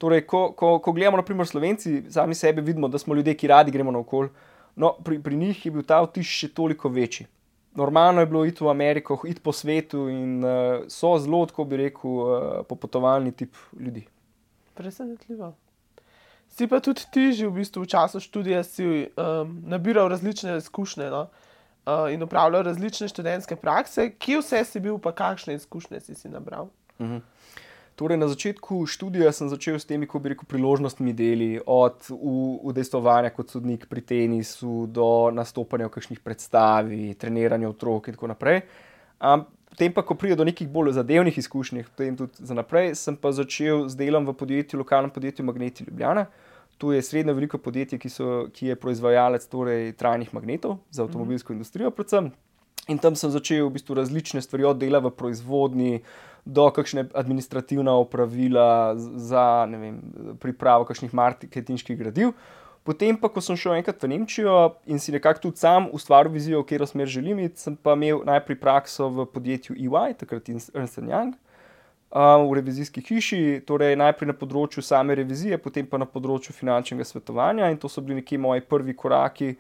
Torej, 0.02 0.24
ko, 0.26 0.48
ko, 0.58 0.76
ko 0.82 0.94
gledamo, 0.98 1.20
naprimer, 1.22 1.46
Slovenci, 1.46 2.00
sami 2.10 2.36
sebe 2.36 2.62
vidimo, 2.66 2.90
da 2.90 2.98
smo 2.98 3.16
ljudje, 3.16 3.36
ki 3.38 3.50
radi 3.52 3.74
gremo 3.74 3.94
naokol. 3.94 4.32
No, 4.76 4.96
pri, 5.06 5.20
pri 5.22 5.38
njih 5.38 5.66
je 5.66 5.72
bil 5.74 5.86
ta 5.86 6.00
vtis 6.02 6.30
še 6.30 6.50
toliko 6.58 6.90
večji. 6.90 7.28
Normalno 7.78 8.22
je 8.22 8.28
bilo 8.28 8.42
iti 8.46 8.64
v 8.64 8.70
Ameriko, 8.70 9.20
iti 9.30 9.40
po 9.44 9.54
svetu 9.54 10.08
in 10.12 10.42
uh, 10.44 10.88
so 10.92 11.14
zelo, 11.22 11.44
tako 11.48 11.66
bi 11.70 11.84
rekel, 11.86 12.18
uh, 12.18 12.48
popotovalni 12.68 13.32
tip 13.32 13.56
ljudi. 13.80 14.04
Presenetljivo. 14.76 15.54
Si 16.52 16.68
pa 16.68 16.82
tudi 16.84 17.08
ti 17.12 17.32
že 17.34 17.48
v 17.48 17.62
bistvu 17.62 17.86
v 17.86 17.88
času 17.88 18.20
študija 18.20 18.64
si 18.64 18.84
um, 18.84 19.56
nabiral 19.66 20.10
različne 20.12 20.58
izkušnje 20.58 21.08
no? 21.10 21.28
uh, 21.88 22.12
in 22.12 22.24
upravljal 22.24 22.68
različne 22.68 23.08
študentske 23.08 23.56
prakse. 23.56 24.12
Kje 24.20 24.42
vse 24.44 24.64
si 24.68 24.80
bil, 24.80 25.00
pa 25.00 25.16
kakšne 25.16 25.56
izkušnje 25.56 26.00
si, 26.00 26.16
si 26.16 26.30
nabral? 26.30 26.68
-huh. 27.02 27.22
Torej, 27.96 28.18
na 28.18 28.28
začetku 28.28 28.86
študija 28.88 29.32
sem 29.36 29.50
začel 29.52 29.78
s 29.80 29.86
temi, 29.86 30.08
ko 30.08 30.20
bi 30.20 30.32
rekel, 30.34 30.48
priložnostmi 30.50 31.14
deli, 31.14 31.60
od 31.66 32.08
udejstvovanja 32.72 33.30
kot 33.36 33.52
sodnik 33.52 33.86
pri 33.90 34.02
tenisu 34.02 34.88
do 34.88 35.30
nastopanja 35.36 35.90
v 35.90 35.96
kakšnih 35.98 36.22
predstavi, 36.24 37.14
treniranja 37.20 37.70
otrok 37.70 38.08
in 38.08 38.18
tako 38.18 38.32
naprej. 38.32 38.64
Um, 39.22 39.46
potem 39.72 39.94
pa, 39.94 40.04
ko 40.06 40.16
pride 40.20 40.36
do 40.36 40.46
nekih 40.48 40.70
bolj 40.70 40.94
zadevnih 41.00 41.38
izkušenj, 41.38 41.86
potem 41.96 42.20
tudi 42.20 42.46
za 42.46 42.56
naprej, 42.58 42.94
sem 43.00 43.18
pa 43.18 43.32
začel 43.36 43.88
z 43.90 43.98
delom 43.98 44.28
v 44.28 44.36
podjetju, 44.38 44.80
lokalnem 44.84 45.12
podjetju 45.12 45.46
Magneti 45.48 45.88
Ljubljana. 45.88 46.28
To 46.82 46.94
je 46.94 47.02
srednje 47.02 47.34
veliko 47.38 47.60
podjetje, 47.62 48.00
ki, 48.02 48.10
so, 48.10 48.30
ki 48.54 48.72
je 48.72 48.76
proizvajalec 48.76 49.44
torej, 49.48 49.92
trajnih 49.98 50.34
magnetov 50.34 50.80
za 50.90 51.06
avtomobilsko 51.06 51.54
mm. 51.54 51.56
industrijo, 51.56 51.92
predvsem. 51.94 52.32
In 52.90 52.98
tam 52.98 53.16
sem 53.16 53.30
začel 53.30 53.68
v 53.68 53.76
bistvu 53.78 53.96
različne 54.00 54.42
stvari, 54.42 54.66
od 54.66 54.80
dela 54.82 55.00
v 55.00 55.12
proizvodni 55.14 56.02
do 56.46 56.66
kakšne 56.74 57.06
administrativna 57.14 57.94
opravila 58.02 58.96
za 58.98 59.68
vem, 59.70 60.02
pripravo 60.42 60.88
kakšnih 60.90 61.14
marketinških 61.14 62.00
gradiv. 62.00 62.34
Potem 62.84 63.14
pa, 63.14 63.30
ko 63.30 63.42
sem 63.46 63.58
šel 63.60 63.76
enkrat 63.78 64.02
v 64.02 64.10
Nemčijo 64.10 64.56
in 64.90 64.98
si 65.00 65.14
nekako 65.14 65.44
tudi 65.44 65.62
sam 65.62 65.86
ustvaril 65.94 66.34
vizijo, 66.34 66.64
v 66.64 66.66
katero 66.66 66.88
smer 66.90 67.06
želim 67.06 67.40
iti, 67.44 67.62
sem 67.62 67.76
pa 67.78 67.94
imel 67.94 68.24
najprej 68.26 68.58
prakso 68.58 69.10
v 69.10 69.26
podjetju 69.30 69.78
EY, 69.78 70.16
takrat 70.18 70.50
Ernst 70.50 70.98
Young, 70.98 71.36
uh, 71.36 72.42
v 72.42 72.58
revizijski 72.58 73.04
hiši, 73.06 73.62
torej 73.70 73.94
najprej 74.02 74.32
na 74.32 74.38
področju 74.38 74.82
same 74.82 75.14
revizije, 75.16 75.62
potem 75.62 75.86
pa 75.86 76.02
na 76.02 76.10
področju 76.10 76.58
finančnega 76.58 77.06
svetovanja 77.06 77.70
in 77.70 77.78
to 77.78 77.92
so 77.92 78.02
bili 78.02 78.24
neki 78.24 78.42
moji 78.42 78.66
prvi 78.66 78.98
koraki. 78.98 79.54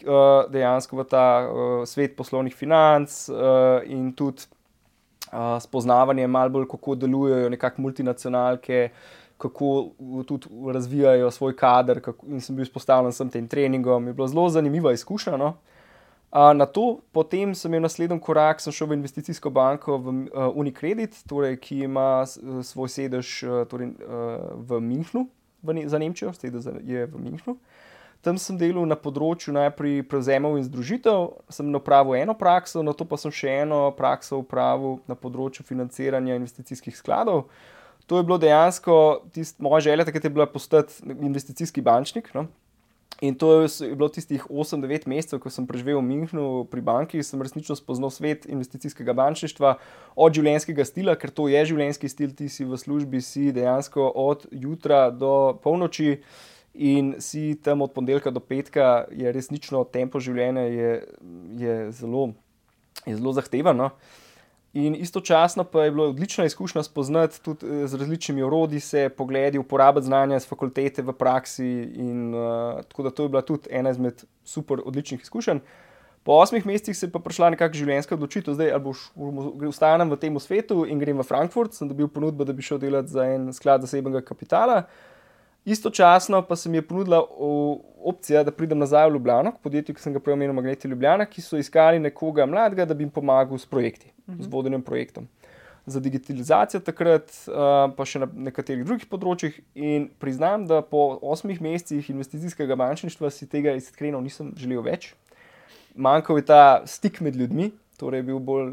Uh, 0.00 0.48
dejansko 0.48 0.96
v 0.96 1.04
ta 1.04 1.24
uh, 1.44 1.72
svet 1.84 2.14
poslovnih 2.16 2.54
financ 2.56 3.28
uh, 3.28 3.84
in 3.84 4.14
tudi 4.16 4.46
uh, 5.28 5.58
spoznavanje, 5.60 6.26
malo 6.26 6.54
bolj 6.54 6.70
kako 6.72 6.96
delujejo 6.96 7.50
nekakšne 7.52 7.84
multinacionalke, 7.84 8.78
kako 9.40 9.90
tudi 10.28 10.48
razvijajo 10.74 11.30
svoj 11.30 11.56
kader. 11.56 12.00
Kako, 12.04 12.26
in 12.28 12.40
sem 12.44 12.56
bil 12.56 12.68
izpostavljen 12.68 13.12
sem 13.16 13.30
tem 13.32 13.48
treningom, 13.48 14.06
je 14.06 14.14
bilo 14.14 14.28
zelo 14.28 14.48
zanimiva 14.48 14.92
izkušnja. 14.92 15.36
No? 15.40 15.54
Uh, 16.30 16.52
na 16.54 16.66
to, 16.66 17.00
potem 17.12 17.54
sem 17.58 17.72
imel 17.72 17.82
naslednji 17.88 18.20
korak, 18.22 18.60
sem 18.62 18.70
šel 18.72 18.92
v 18.92 19.00
investicijsko 19.00 19.50
banko 19.50 19.96
v 19.98 20.12
uh, 20.12 20.44
Unicredit, 20.54 21.16
torej, 21.26 21.56
ki 21.58 21.80
ima 21.88 22.22
svoj 22.62 22.92
sedež 22.92 23.32
uh, 23.42 23.64
torej, 23.66 23.96
uh, 23.98 24.52
v 24.54 24.78
Münchnu, 24.78 25.24
v 25.62 25.74
ne, 25.74 25.88
za 25.90 25.98
Nemčijo, 25.98 26.30
sedež 26.38 26.68
je 26.86 27.08
v 27.10 27.18
Münchnu. 27.18 27.56
Tam 28.22 28.38
sem 28.38 28.54
delal 28.60 28.84
na 28.86 28.94
področju 29.00 29.50
najprej 29.56 30.04
prevzemov 30.06 30.58
in 30.60 30.68
združitev, 30.68 31.40
sem 31.50 31.66
napravil 31.72 32.20
eno 32.20 32.36
prakso, 32.38 32.84
na 32.84 32.92
to 32.94 33.08
pa 33.08 33.16
sem 33.18 33.32
še 33.32 33.64
eno 33.64 33.88
prakso 33.96 34.38
upravil 34.44 35.00
na 35.08 35.16
področju 35.18 35.64
financiranja 35.66 36.36
investicijskih 36.36 36.94
skladov. 36.94 37.48
To 38.10 38.18
je 38.18 38.26
bilo 38.26 38.40
dejansko 38.42 39.22
tist, 39.30 39.60
moja 39.62 39.84
želja, 39.86 40.04
takrat 40.04 40.24
je 40.24 40.30
bila 40.34 40.46
postati 40.50 40.98
investicijski 41.06 41.80
bančnik. 41.80 42.32
No? 42.34 42.48
In 43.20 43.34
to 43.34 43.60
je 43.60 43.94
bilo 43.94 44.08
tistih 44.08 44.46
8-9 44.50 45.06
mesecev, 45.06 45.38
ko 45.44 45.50
sem 45.52 45.66
preživel 45.68 46.00
v 46.00 46.08
Münchnu 46.08 46.44
pri 46.72 46.80
banki, 46.80 47.20
sem 47.22 47.42
resnično 47.42 47.76
spoznal 47.76 48.10
svet 48.10 48.46
investicijskega 48.48 49.12
bančništva, 49.12 49.74
od 50.16 50.34
življenjskega 50.34 50.86
stila, 50.88 51.14
ker 51.20 51.30
to 51.30 51.46
je 51.52 51.60
življenjski 51.68 52.08
stil, 52.08 52.32
ti 52.34 52.48
si 52.48 52.64
v 52.64 52.78
službi, 52.80 53.20
si 53.20 53.52
dejansko 53.52 54.08
od 54.08 54.48
jutra 54.50 55.10
do 55.12 55.60
polnoči 55.62 56.22
in 56.72 57.12
si 57.20 57.60
tam 57.62 57.84
od 57.84 57.92
ponedeljka 57.92 58.32
do 58.32 58.40
petka, 58.40 59.04
je 59.12 59.30
resnično 59.36 59.84
tempo 59.92 60.18
življenja 60.18 60.64
je, 60.66 60.90
je, 61.60 61.76
zelo, 62.00 62.32
je 63.04 63.20
zelo 63.20 63.36
zahtevano. 63.36 63.92
In 64.72 64.94
istočasno 64.94 65.64
pa 65.64 65.84
je 65.84 65.90
bilo 65.90 66.08
odlična 66.08 66.44
izkušnja 66.44 66.82
spoznati 66.82 67.42
tudi 67.42 67.66
eh, 67.66 67.86
z 67.86 67.94
različnimi 67.94 68.42
orodji, 68.42 68.80
se 68.80 69.08
pogledi, 69.08 69.58
uporabiti 69.58 70.06
znanja 70.06 70.36
iz 70.36 70.46
fakultete 70.48 71.02
v 71.02 71.12
praksi. 71.12 71.66
In, 71.94 72.34
uh, 72.34 72.80
tako 72.88 73.02
da 73.02 73.10
to 73.10 73.22
je 73.22 73.28
bila 73.28 73.42
tudi 73.42 73.68
ena 73.70 73.90
izmed 73.90 74.24
super 74.44 74.80
odličnih 74.84 75.20
izkušenj. 75.22 75.58
Po 76.22 76.32
osmih 76.32 76.66
mesecih 76.66 76.96
se 76.96 77.06
je 77.06 77.10
pa 77.10 77.18
prišla 77.18 77.50
nekakšna 77.50 77.78
življenjska 77.78 78.14
odločitev, 78.14 78.54
zdaj 78.54 78.72
ali 78.76 78.84
boš 78.84 79.06
ostanem 79.68 80.10
v 80.10 80.18
tem 80.20 80.36
svetu 80.38 80.84
in 80.86 80.98
grem 81.00 81.18
v 81.18 81.26
Frankfurt. 81.26 81.74
Sem 81.74 81.88
dobil 81.88 82.08
ponudbo, 82.08 82.44
da 82.44 82.52
bi 82.52 82.62
šel 82.62 82.78
delati 82.78 83.10
za 83.10 83.24
en 83.26 83.48
sklad 83.56 83.82
zasebnega 83.82 84.20
kapitala. 84.20 84.84
Istočasno 85.64 86.42
pa 86.42 86.56
se 86.56 86.68
mi 86.68 86.76
je 86.76 86.82
ponudila 86.82 87.22
opcija, 88.04 88.44
da 88.44 88.50
pridem 88.50 88.78
nazaj 88.78 89.10
v 89.10 89.12
Ljubljano, 89.12 89.52
podjetje, 89.62 89.94
ki 89.94 90.02
sem 90.02 90.12
ga 90.12 90.20
prej 90.20 90.32
omenil, 90.32 90.54
Magneti 90.56 90.88
Ljubljana, 90.88 91.26
ki 91.28 91.42
so 91.44 91.58
iskali 91.60 92.00
nekoga 92.00 92.46
mladega, 92.46 92.86
da 92.88 92.94
bi 92.94 93.04
jim 93.04 93.10
pomagal 93.10 93.58
s 93.58 93.66
projekti, 93.66 94.12
uh 94.26 94.34
-huh. 94.34 94.42
z 94.42 94.48
vodenjem 94.48 94.82
projektom. 94.82 95.28
Za 95.86 96.00
digitalizacijo 96.00 96.80
takrat, 96.80 97.32
pa 97.96 98.04
še 98.04 98.18
na 98.18 98.28
nekaterih 98.34 98.84
drugih 98.84 99.06
področjih. 99.06 99.60
In 99.74 100.08
priznam, 100.18 100.66
da 100.66 100.82
po 100.82 101.18
osmih 101.22 101.60
mesecih 101.60 102.10
investicijskega 102.10 102.76
bančništva 102.76 103.30
si 103.30 103.48
tega 103.48 103.72
iskreno 103.72 104.20
nisem 104.20 104.52
želel 104.56 104.82
več. 104.82 105.14
Manjkal 105.94 106.36
je 106.36 106.44
ta 106.44 106.82
stik 106.86 107.20
med 107.20 107.36
ljudmi, 107.36 107.72
torej 107.96 108.18
je 108.18 108.22
bil 108.22 108.38
bolj 108.38 108.72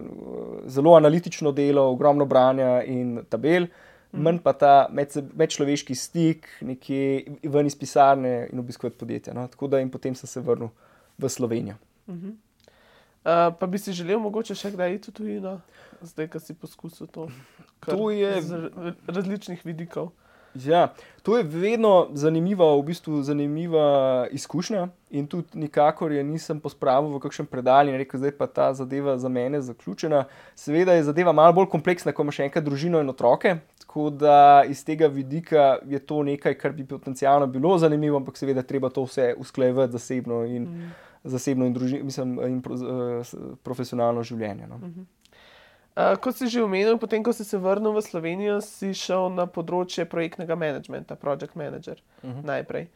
zelo 0.66 0.96
analitično 0.96 1.52
delo, 1.52 1.90
ogromno 1.92 2.26
branja 2.26 2.84
in 2.84 3.24
tabel. 3.30 3.64
Uh, 3.64 3.70
Mhm. 3.70 3.87
Manj 4.12 4.40
pa 4.44 4.54
ta 4.54 4.74
medčloveški 5.34 5.96
stik, 5.96 6.48
nekje 6.62 7.38
ven 7.44 7.68
iz 7.68 7.76
pisarne 7.76 8.48
in 8.52 8.60
obiskovati 8.60 8.98
podjetja. 8.98 9.34
No? 9.34 9.48
Tako 9.48 9.68
da 9.68 9.80
in 9.80 9.92
potem 9.92 10.16
sem 10.16 10.28
se 10.28 10.42
vrnil 10.42 10.70
v 11.18 11.30
Slovenijo. 11.30 11.76
Uh 12.08 12.16
-huh. 12.16 12.30
uh, 12.32 13.56
pa 13.60 13.68
bi 13.68 13.78
si 13.78 13.94
želel 13.94 14.20
mogoče 14.20 14.56
še 14.56 14.72
kdaj 14.72 14.96
iti 14.96 15.12
v 15.12 15.14
tujino, 15.14 15.62
zdaj, 16.02 16.28
ko 16.28 16.40
si 16.40 16.54
poskusil 16.54 17.08
to? 17.08 17.28
To 17.86 18.12
je 18.12 18.38
iz 18.38 18.52
različnih 19.08 19.66
vidikov. 19.66 20.12
Ja, 20.66 20.94
to 21.24 21.38
je 21.38 21.44
vedno 21.44 22.08
zanimiva, 22.14 22.66
v 22.78 22.84
bistvu 22.84 23.22
zanimiva 23.24 24.28
izkušnja. 24.32 24.88
In 25.10 25.28
tudi 25.28 25.60
nikakor 25.60 26.12
je 26.12 26.24
nisem 26.24 26.60
pospravil 26.60 27.14
v 27.16 27.20
kakšen 27.24 27.48
predal 27.48 27.88
in 27.88 27.96
rekel, 27.96 28.20
da 28.20 28.28
je 28.28 28.48
ta 28.54 28.74
zadeva 28.74 29.18
za 29.18 29.30
mene 29.30 29.62
zaključena. 29.62 30.26
Seveda 30.56 30.94
je 30.94 31.04
zadeva 31.04 31.32
malo 31.32 31.54
bolj 31.54 31.70
kompleksna, 31.72 32.12
ko 32.12 32.24
imaš 32.24 32.42
še 32.42 32.48
enkrat 32.48 32.64
družino 32.64 33.02
in 33.04 33.10
otroke. 33.10 33.58
Tako 33.84 34.10
da 34.10 34.64
iz 34.68 34.84
tega 34.86 35.08
vidika 35.08 35.78
je 35.88 36.00
to 36.00 36.24
nekaj, 36.24 36.58
kar 36.60 36.72
bi 36.72 36.86
potencialno 36.86 37.48
bilo 37.48 37.78
zanimivo, 37.78 38.18
ampak 38.18 38.38
seveda 38.38 38.64
treba 38.64 38.90
to 38.90 39.04
vse 39.08 39.34
usklajevati 39.38 39.92
zasebno 39.92 40.44
in, 40.46 40.64
mm. 40.64 40.92
zasebno 41.24 41.66
in, 41.66 41.74
druži, 41.74 42.04
mislim, 42.04 42.40
in 42.48 42.62
pro, 42.62 42.76
uh, 42.76 43.38
profesionalno 43.64 44.24
življenje. 44.24 44.68
No. 44.68 44.78
Mm 44.78 44.94
-hmm. 44.94 45.06
Uh, 45.98 46.14
kot 46.22 46.38
si 46.38 46.48
že 46.48 46.62
omenil, 46.64 47.02
potem 47.02 47.24
ko 47.26 47.34
si 47.34 47.44
se 47.44 47.58
vrnil 47.58 47.92
v 47.98 48.06
Slovenijo, 48.06 48.62
si 48.62 48.94
šel 48.94 49.34
na 49.34 49.50
področje 49.50 50.06
projektnega 50.06 50.56
managementa, 50.56 51.18
project 51.18 51.56
manager 51.56 51.98
mm 52.24 52.30
-hmm. 52.30 52.46
najprej. 52.46 52.88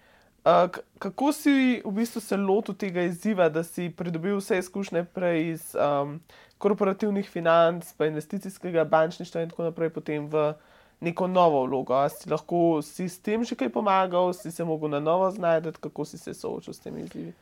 Uh, 0.45 0.69
kako 0.97 1.33
si 1.33 1.81
v 1.85 1.91
bistvu 1.91 2.21
se 2.21 2.37
lotil 2.37 2.73
tega 2.73 3.01
izziva, 3.01 3.49
da 3.49 3.63
si 3.63 3.89
pridobil 3.89 4.37
vse 4.37 4.57
izkušnje 4.57 5.03
prej 5.13 5.49
iz 5.49 5.75
um, 5.75 6.19
korporativnih 6.57 7.29
financ, 7.29 7.93
pa 7.97 8.05
investicijskega 8.05 8.85
bančništva 8.85 9.41
in 9.41 9.49
tako 9.49 9.63
naprej, 9.63 9.89
potem 9.89 10.25
v 10.29 10.53
neko 11.01 11.27
novo 11.27 11.65
vlogo. 11.65 11.93
A 11.93 12.09
si 12.09 12.29
lahko 12.29 12.81
si 12.81 13.09
s 13.09 13.19
tem 13.19 13.43
že 13.43 13.55
kaj 13.55 13.69
pomagal, 13.69 14.33
si 14.33 14.51
se 14.51 14.63
lahko 14.63 14.87
na 14.87 14.99
novo 14.99 15.31
znašel, 15.31 15.73
kako 15.81 16.05
si 16.05 16.17
se 16.17 16.33
soočil 16.33 16.73
s 16.73 16.79
temi 16.79 17.01
izzivi. 17.01 17.33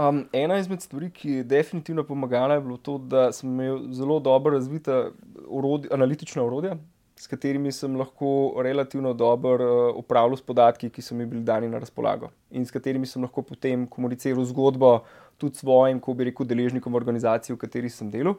Um, 0.00 0.22
ena 0.32 0.56
izmed 0.56 0.80
stvari, 0.80 1.10
ki 1.12 1.30
je 1.30 1.44
definitivno 1.44 2.04
pomagala, 2.08 2.54
je 2.56 2.60
bilo 2.64 2.76
to, 2.76 2.96
da 2.98 3.32
sem 3.36 3.50
imel 3.50 3.82
zelo 3.92 4.20
dobro 4.20 4.54
razvita 4.54 5.10
urodi, 5.46 5.90
analitična 5.92 6.42
urodja, 6.42 6.76
s 7.20 7.26
katerimi 7.28 7.72
sem 7.72 7.98
lahko 8.00 8.62
relativno 8.64 9.12
dobro 9.12 9.66
uh, 9.66 9.96
upravljal 9.96 10.38
s 10.40 10.46
podatki, 10.46 10.88
ki 10.90 11.04
so 11.04 11.14
mi 11.14 11.26
bili 11.26 11.42
dani 11.44 11.68
na 11.68 11.78
razpolago 11.78 12.30
in 12.50 12.64
s 12.64 12.72
katerimi 12.72 13.06
sem 13.06 13.22
lahko 13.22 13.42
potem 13.42 13.84
komuniciral 13.86 14.44
zgodbo 14.48 15.02
tudi 15.36 15.60
svojim, 15.60 16.00
ko 16.00 16.14
bi 16.14 16.30
rekel, 16.30 16.48
deležnikom 16.48 16.94
organizacije, 16.94 17.54
v 17.54 17.60
kateri 17.60 17.92
sem 17.92 18.08
delal 18.10 18.38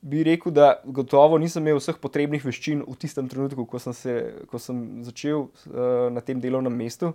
bi 0.00 0.22
rekel, 0.24 0.52
da 0.52 0.74
gotovo 0.84 1.38
nisem 1.38 1.64
imel 1.64 1.80
vseh 1.80 1.96
potrebnih 2.00 2.44
veščin 2.44 2.84
v 2.88 2.96
tistem 3.00 3.28
trenutku, 3.28 3.66
ko 3.68 3.80
sem, 3.80 3.96
se, 3.96 4.14
ko 4.48 4.58
sem 4.58 5.04
začel 5.04 5.44
uh, 5.44 6.08
na 6.12 6.24
tem 6.24 6.40
delovnem 6.40 6.76
mestu. 6.76 7.12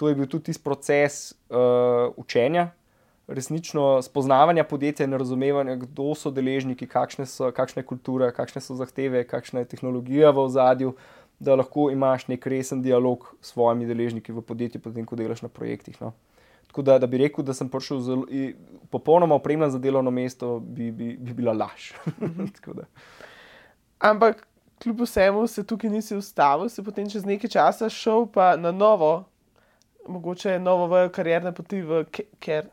To 0.00 0.08
je 0.08 0.16
bil 0.16 0.26
tudi 0.26 0.48
tisti 0.48 0.64
proces 0.64 1.18
uh, 1.52 2.08
učenja, 2.16 2.70
resnično 3.28 4.02
spoznavanja 4.02 4.64
podjetja 4.64 5.06
in 5.06 5.12
razumevanja, 5.12 5.76
kdo 5.76 6.14
so 6.18 6.30
deležniki, 6.30 6.86
kakšne 6.86 7.26
so 7.26 7.50
kakšne 7.54 7.84
kulture, 7.86 8.32
kakšne 8.34 8.60
so 8.60 8.74
zahteve, 8.74 9.24
kakšna 9.28 9.62
je 9.62 9.70
tehnologija 9.74 10.30
v 10.30 10.44
ozadju, 10.46 10.94
da 11.42 11.54
lahko 11.58 11.88
imaš 11.90 12.28
nek 12.28 12.46
resen 12.46 12.82
dialog 12.82 13.34
s 13.40 13.52
svojimi 13.54 13.86
deležniki 13.86 14.32
v 14.32 14.42
podjetju, 14.46 14.80
potem 14.80 15.06
ko 15.06 15.16
delaš 15.18 15.42
na 15.42 15.48
projektih. 15.48 15.96
No. 16.00 16.12
Tako 16.66 16.82
da, 16.82 16.98
da 16.98 17.06
bi 17.06 17.18
rekel, 17.18 17.44
da 17.44 17.54
sem 17.54 17.68
prišel 17.68 18.00
zelo, 18.00 18.26
popolnoma 18.90 19.34
opremljen 19.34 19.70
za 19.70 19.78
delovno 19.78 20.10
mesto, 20.10 20.58
bi, 20.60 20.90
bi, 20.90 21.16
bi 21.18 21.34
bila 21.34 21.52
laž. 21.52 21.92
Ampak 24.10 24.46
kljub 24.82 25.00
vsemu 25.00 25.46
se 25.46 25.66
tukaj 25.66 25.90
nisi 25.90 26.16
ustavil, 26.16 26.68
si 26.68 26.82
potem 26.82 27.10
čez 27.10 27.26
nekaj 27.26 27.50
časa 27.50 27.90
šel 27.90 28.26
pa 28.26 28.56
na 28.56 28.72
novo, 28.72 29.24
mogoče 30.08 30.58
novo 30.58 30.86
v 30.86 31.08
karierne 31.08 31.52
poti 31.52 31.82
v 31.82 32.04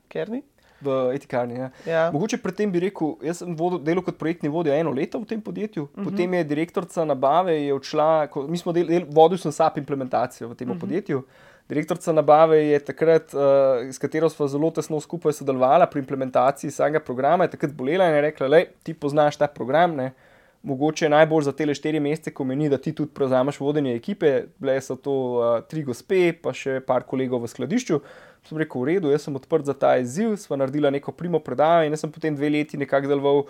Kerni. 0.07 0.43
V 0.81 1.11
etikarni. 1.11 1.57
Ja. 1.59 1.69
Ja. 1.85 2.03
Mogoče 2.11 2.37
predtem 2.39 2.71
bi 2.71 2.79
rekel, 2.79 3.17
jaz 3.23 3.41
sem 3.41 3.51
vodil, 3.57 3.81
delal 3.83 4.03
kot 4.05 4.15
projektni 4.19 4.51
vodja 4.51 4.77
eno 4.79 4.93
leto 4.95 5.19
v 5.19 5.27
tem 5.27 5.41
podjetju, 5.41 5.83
uh 5.83 5.89
mhm. 5.89 6.01
-huh. 6.01 6.11
potem 6.11 6.33
je 6.33 6.43
direktorica 6.43 7.05
nabave 7.05 7.61
je 7.63 7.73
odšla, 7.73 8.27
ko, 8.27 8.47
mi 8.47 8.57
smo 8.57 8.71
del, 8.71 8.87
del, 8.87 9.05
vodil 9.09 9.37
sem 9.37 9.51
SAP 9.51 9.77
implementacijo 9.77 10.49
v 10.49 10.55
tem 10.55 10.69
uh 10.69 10.75
mhm. 10.75 10.77
-huh. 10.77 10.81
podjetju. 10.81 11.23
Direktorica 11.69 12.11
nabave 12.11 12.57
je 12.65 12.79
takrat, 12.79 13.33
uh, 13.33 13.89
s 13.91 13.97
katero 13.97 14.29
smo 14.29 14.47
zelo 14.47 14.71
tesno 14.71 14.99
skupaj 14.99 15.33
sodelovali 15.33 15.85
pri 15.91 15.99
implementaciji 15.99 16.71
samega 16.71 16.99
programa, 16.99 17.43
je 17.43 17.49
takrat 17.49 17.73
bolela 17.73 18.07
in 18.07 18.15
je 18.15 18.21
rekla: 18.21 18.47
Le, 18.47 18.65
ti 18.83 18.93
poznaš 18.93 19.37
ta 19.37 19.47
program, 19.47 19.95
ne? 19.95 20.13
Mogoče 20.63 21.09
najbolj 21.09 21.43
za 21.43 21.51
te 21.51 21.73
štiri 21.73 21.99
mesece, 21.99 22.33
ko 22.33 22.43
meni, 22.43 22.69
da 22.69 22.77
ti 22.77 22.91
tudi 22.95 23.13
prevzameš 23.15 23.59
vodenje 23.59 23.95
ekipe. 23.95 24.43
Bile 24.59 24.81
so 24.81 24.95
to 24.95 25.13
uh, 25.13 25.61
tri 25.69 25.83
gospe, 25.83 26.33
pa 26.33 26.53
še 26.53 26.79
par 26.85 27.05
kolegov 27.07 27.43
v 27.43 27.51
skladišču. 27.51 28.01
Sem 28.47 28.59
rekel: 28.59 28.81
V 28.81 28.89
redu, 28.93 29.13
jaz 29.13 29.27
sem 29.27 29.35
odprt 29.35 29.67
za 29.69 29.73
ta 29.73 29.95
izziv, 29.99 30.35
sva 30.39 30.59
naredila 30.59 30.91
neko 30.91 31.15
primo 31.15 31.39
predavanje 31.39 31.91
in 31.91 31.97
sem 31.99 32.11
potem 32.11 32.35
dve 32.35 32.51
leti 32.51 32.79
nekako 32.79 33.11
deloval. 33.11 33.43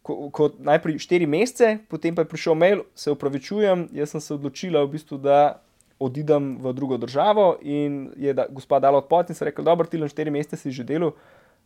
Kot 0.00 0.54
najprej 0.64 0.96
štiri 1.04 1.26
mesece, 1.28 1.74
potem 1.92 2.14
pa 2.16 2.24
je 2.24 2.30
prišel 2.30 2.56
mail, 2.56 2.86
se 2.96 3.12
upravičujem, 3.12 3.90
jaz 3.92 4.14
sem 4.14 4.22
se 4.24 4.32
odločila, 4.32 4.80
v 4.86 4.94
bistvu, 4.94 5.18
da 5.20 5.60
odidem 6.00 6.54
v 6.56 6.72
drugo 6.72 6.96
državo. 6.96 7.58
In 7.60 8.06
je 8.16 8.32
da, 8.32 8.46
gospa 8.48 8.80
dala 8.80 9.02
odpot 9.04 9.28
in 9.28 9.36
se 9.36 9.44
rekla: 9.44 9.64
Dobro, 9.64 9.88
ti 9.88 10.00
le 10.00 10.08
štiri 10.08 10.32
mesece 10.32 10.56
si 10.56 10.72
že 10.72 10.88
delal, 10.88 11.12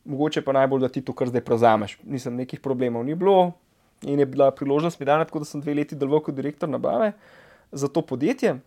mogoče 0.05 0.43
pa 0.43 0.55
najbolj, 0.55 0.87
da 0.87 0.91
ti 0.91 1.03
to 1.03 1.15
kar 1.15 1.31
zdaj 1.31 1.47
prevzameš. 1.47 1.99
Nisem 2.03 2.35
nekih 2.35 2.63
problemov 2.63 3.07
ni 3.07 3.15
bilo 3.15 3.55
in 4.07 4.19
je 4.19 4.27
bila 4.27 4.51
priložnost 4.51 5.01
mi 5.01 5.07
dana, 5.07 5.25
tako 5.25 5.39
da 5.39 5.45
sem 5.45 5.61
dve 5.61 5.75
leti 5.75 5.97
deloval 5.97 6.23
kot 6.23 6.35
direktor 6.35 6.69
nabave 6.69 7.13
za 7.73 7.89
to 7.89 8.03
podjetje. 8.03 8.59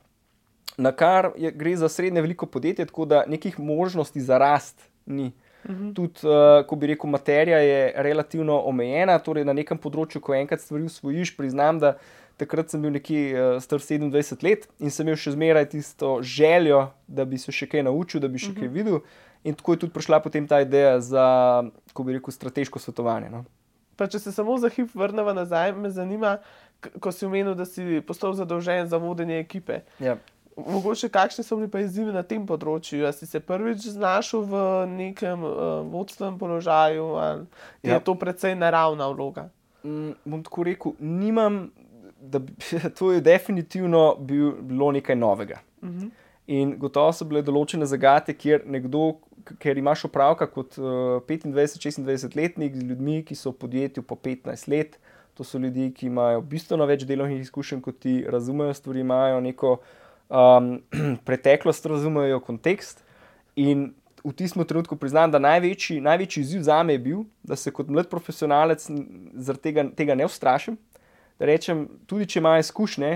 Na 0.77 0.91
kar 0.91 1.31
je, 1.37 1.51
gre 1.51 1.75
za 1.75 1.89
srednje 1.89 2.21
veliko 2.21 2.45
podjetje, 2.45 2.85
tako 2.85 3.05
da 3.05 3.23
nekih 3.27 3.59
možnosti 3.59 4.21
za 4.21 4.37
rast 4.37 4.89
ni. 5.05 5.31
Mhm. 5.69 5.93
Tudi, 5.93 6.19
uh, 6.23 6.65
ko 6.67 6.75
bi 6.75 6.87
rekel, 6.87 7.09
materija 7.09 7.57
je 7.57 7.93
relativno 7.95 8.61
omejena, 8.65 9.17
torej 9.19 9.45
na 9.45 9.53
nekem 9.53 9.77
področju, 9.77 10.21
ko 10.23 10.35
enkrat 10.37 10.61
stvari 10.61 10.87
usvojiš, 10.87 11.33
priznam, 11.37 11.81
da 11.81 11.97
takrat 12.37 12.71
sem 12.71 12.81
bil 12.81 12.93
nekje 12.93 13.33
uh, 13.33 13.57
star 13.63 13.81
27 13.83 14.45
let 14.45 14.67
in 14.79 14.93
sem 14.93 15.07
imel 15.07 15.17
še 15.19 15.33
zmeraj 15.33 15.71
tisto 15.73 16.19
željo, 16.21 16.85
da 17.07 17.25
bi 17.25 17.41
se 17.41 17.51
še 17.51 17.67
kaj 17.67 17.83
naučil, 17.89 18.21
da 18.21 18.29
bi 18.31 18.39
še 18.39 18.53
-huh. 18.53 18.59
kaj 18.59 18.69
mhm. 18.69 18.75
videl. 18.77 19.01
In 19.43 19.55
tako 19.55 19.73
je 19.73 19.79
tudi 19.79 19.93
prišla 19.93 20.19
potem 20.19 20.47
ta 20.47 20.61
ideja 20.61 20.99
za, 20.99 21.63
ko 21.93 22.03
bi 22.03 22.13
rekel, 22.13 22.31
strateško 22.33 22.79
svetovanje. 22.79 23.29
No. 23.29 23.45
Pa 23.97 24.07
če 24.07 24.19
se 24.19 24.31
samo 24.31 24.57
za 24.61 24.69
hip 24.69 24.93
vrnemo 24.95 25.33
nazaj, 25.33 25.73
me 25.73 25.89
zanima, 25.89 26.37
ko 27.01 27.11
si 27.11 27.25
omenil, 27.25 27.55
da 27.57 27.65
si 27.65 28.01
postal 28.05 28.35
zadolžen 28.37 28.87
za 28.87 28.97
vodenje 29.01 29.39
ekipe. 29.39 29.81
Ja. 29.99 30.17
Mogoče 30.57 31.09
kakšne 31.13 31.43
so 31.45 31.57
bili 31.57 31.69
pa 31.69 31.81
izzivi 31.83 32.13
na 32.13 32.23
tem 32.25 32.45
področju? 32.49 33.03
Ali 33.05 33.13
si 33.13 33.27
se 33.29 33.41
prvič 33.41 33.89
znašel 33.93 34.45
v 34.49 34.61
nekem 34.89 35.43
uh, 35.45 35.81
vodstvenem 35.89 36.39
položaju, 36.41 37.09
ali 37.21 37.43
ja. 37.85 37.97
je 37.97 37.99
to 38.05 38.15
precej 38.17 38.55
naravna 38.57 39.09
vloga? 39.13 39.49
Mm, 39.85 40.15
bom 40.25 40.41
tako 40.45 40.65
rekel, 40.65 40.95
nimam, 40.99 41.67
da 42.21 42.41
bi, 42.41 42.53
to 42.97 43.11
je 43.13 43.21
definitivno 43.21 44.15
bil, 44.19 44.55
bilo 44.61 44.91
nekaj 44.97 45.15
novega. 45.15 45.61
Uh 45.81 45.89
mhm. 45.89 45.99
-huh. 46.05 46.15
In 46.47 46.77
gotovo 46.79 47.11
so 47.13 47.25
bile 47.27 47.41
določene 47.43 47.85
zagate, 47.85 48.33
kjer 48.33 48.61
nekdo, 48.65 49.17
ker 49.59 49.77
imaš 49.77 50.05
opravka 50.05 50.47
kot 50.51 50.77
uh, 50.77 51.19
25-26 51.27 52.35
letnik 52.35 52.75
z 52.75 52.85
ljudmi, 52.87 53.21
ki 53.25 53.35
so 53.35 53.51
v 53.51 53.61
podjetju 53.63 54.03
po 54.03 54.15
15 54.15 54.67
let, 54.71 54.97
to 55.37 55.43
so 55.43 55.59
ljudje, 55.61 55.91
ki 55.93 56.09
imajo 56.09 56.41
bistveno 56.41 56.85
več 56.89 57.05
delovnih 57.05 57.41
izkušenj 57.41 57.81
kot 57.85 57.99
ti, 58.03 58.19
razumejo 58.29 58.73
stvari, 58.73 59.03
imajo 59.05 59.39
neko 59.45 59.77
um, 60.29 60.71
preteklost 61.27 61.85
razumejo 61.85 62.39
kontekst. 62.43 63.03
In 63.55 63.91
v 64.23 64.33
tistem 64.35 64.65
trenutku 64.65 64.97
priznam, 64.99 65.31
da 65.31 65.39
največji, 65.39 66.01
največji 66.01 66.41
izziv 66.43 66.65
za 66.67 66.81
me 66.83 66.97
je 66.97 67.03
bil, 67.05 67.23
da 67.43 67.55
se 67.55 67.71
kot 67.71 67.89
mlad 67.89 68.09
profesionalec 68.09 68.89
zaradi 69.33 69.63
tega, 69.69 69.87
tega 69.95 70.17
ne 70.17 70.25
ustrašim. 70.25 70.77
Da 71.37 71.45
rečem, 71.45 71.85
tudi 72.09 72.25
če 72.25 72.41
imaš 72.41 72.67
izkušnje, 72.67 73.11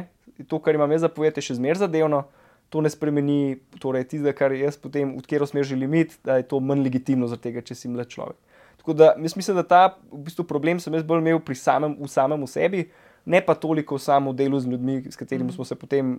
to, 0.47 0.59
kar 0.61 0.77
imam 0.77 0.91
jaz 0.93 1.03
zapovedati, 1.07 1.41
je 1.41 1.50
še 1.50 1.57
zmeraj 1.57 1.81
zadevno, 1.83 2.23
to 2.71 2.81
ne 2.81 2.89
spremeni, 2.89 3.59
torej 3.83 4.07
tisto, 4.07 4.31
kar 4.37 4.55
jaz 4.55 4.77
potem 4.79 5.11
v 5.17 5.21
katero 5.25 5.45
smer 5.47 5.67
želim 5.67 5.93
iti, 5.99 6.15
da 6.23 6.39
je 6.39 6.47
to 6.47 6.59
manj 6.63 6.85
legitimno, 6.85 7.27
tega, 7.35 7.61
če 7.61 7.75
si 7.75 7.91
mlad 7.91 8.07
človek. 8.07 8.37
Tako 8.79 8.95
da 8.97 9.13
mislim, 9.19 9.57
da 9.59 9.63
ta 9.67 9.81
v 10.09 10.23
bistvu 10.25 10.47
problem 10.47 10.79
sem 10.79 10.95
jaz 10.95 11.03
bolj 11.05 11.19
imel 11.21 11.41
pri 11.43 11.55
samem, 11.59 11.97
v 11.99 12.07
samem 12.09 12.47
sebi 12.47 12.85
ne 13.25 13.41
pa 13.45 13.53
toliko 13.59 13.99
samo 13.99 14.33
delu 14.33 14.59
z 14.59 14.71
ljudmi, 14.71 15.03
s 15.11 15.19
katerimi 15.19 15.51
mm. 15.51 15.53
smo 15.53 15.65
se 15.67 15.75
potem 15.75 16.15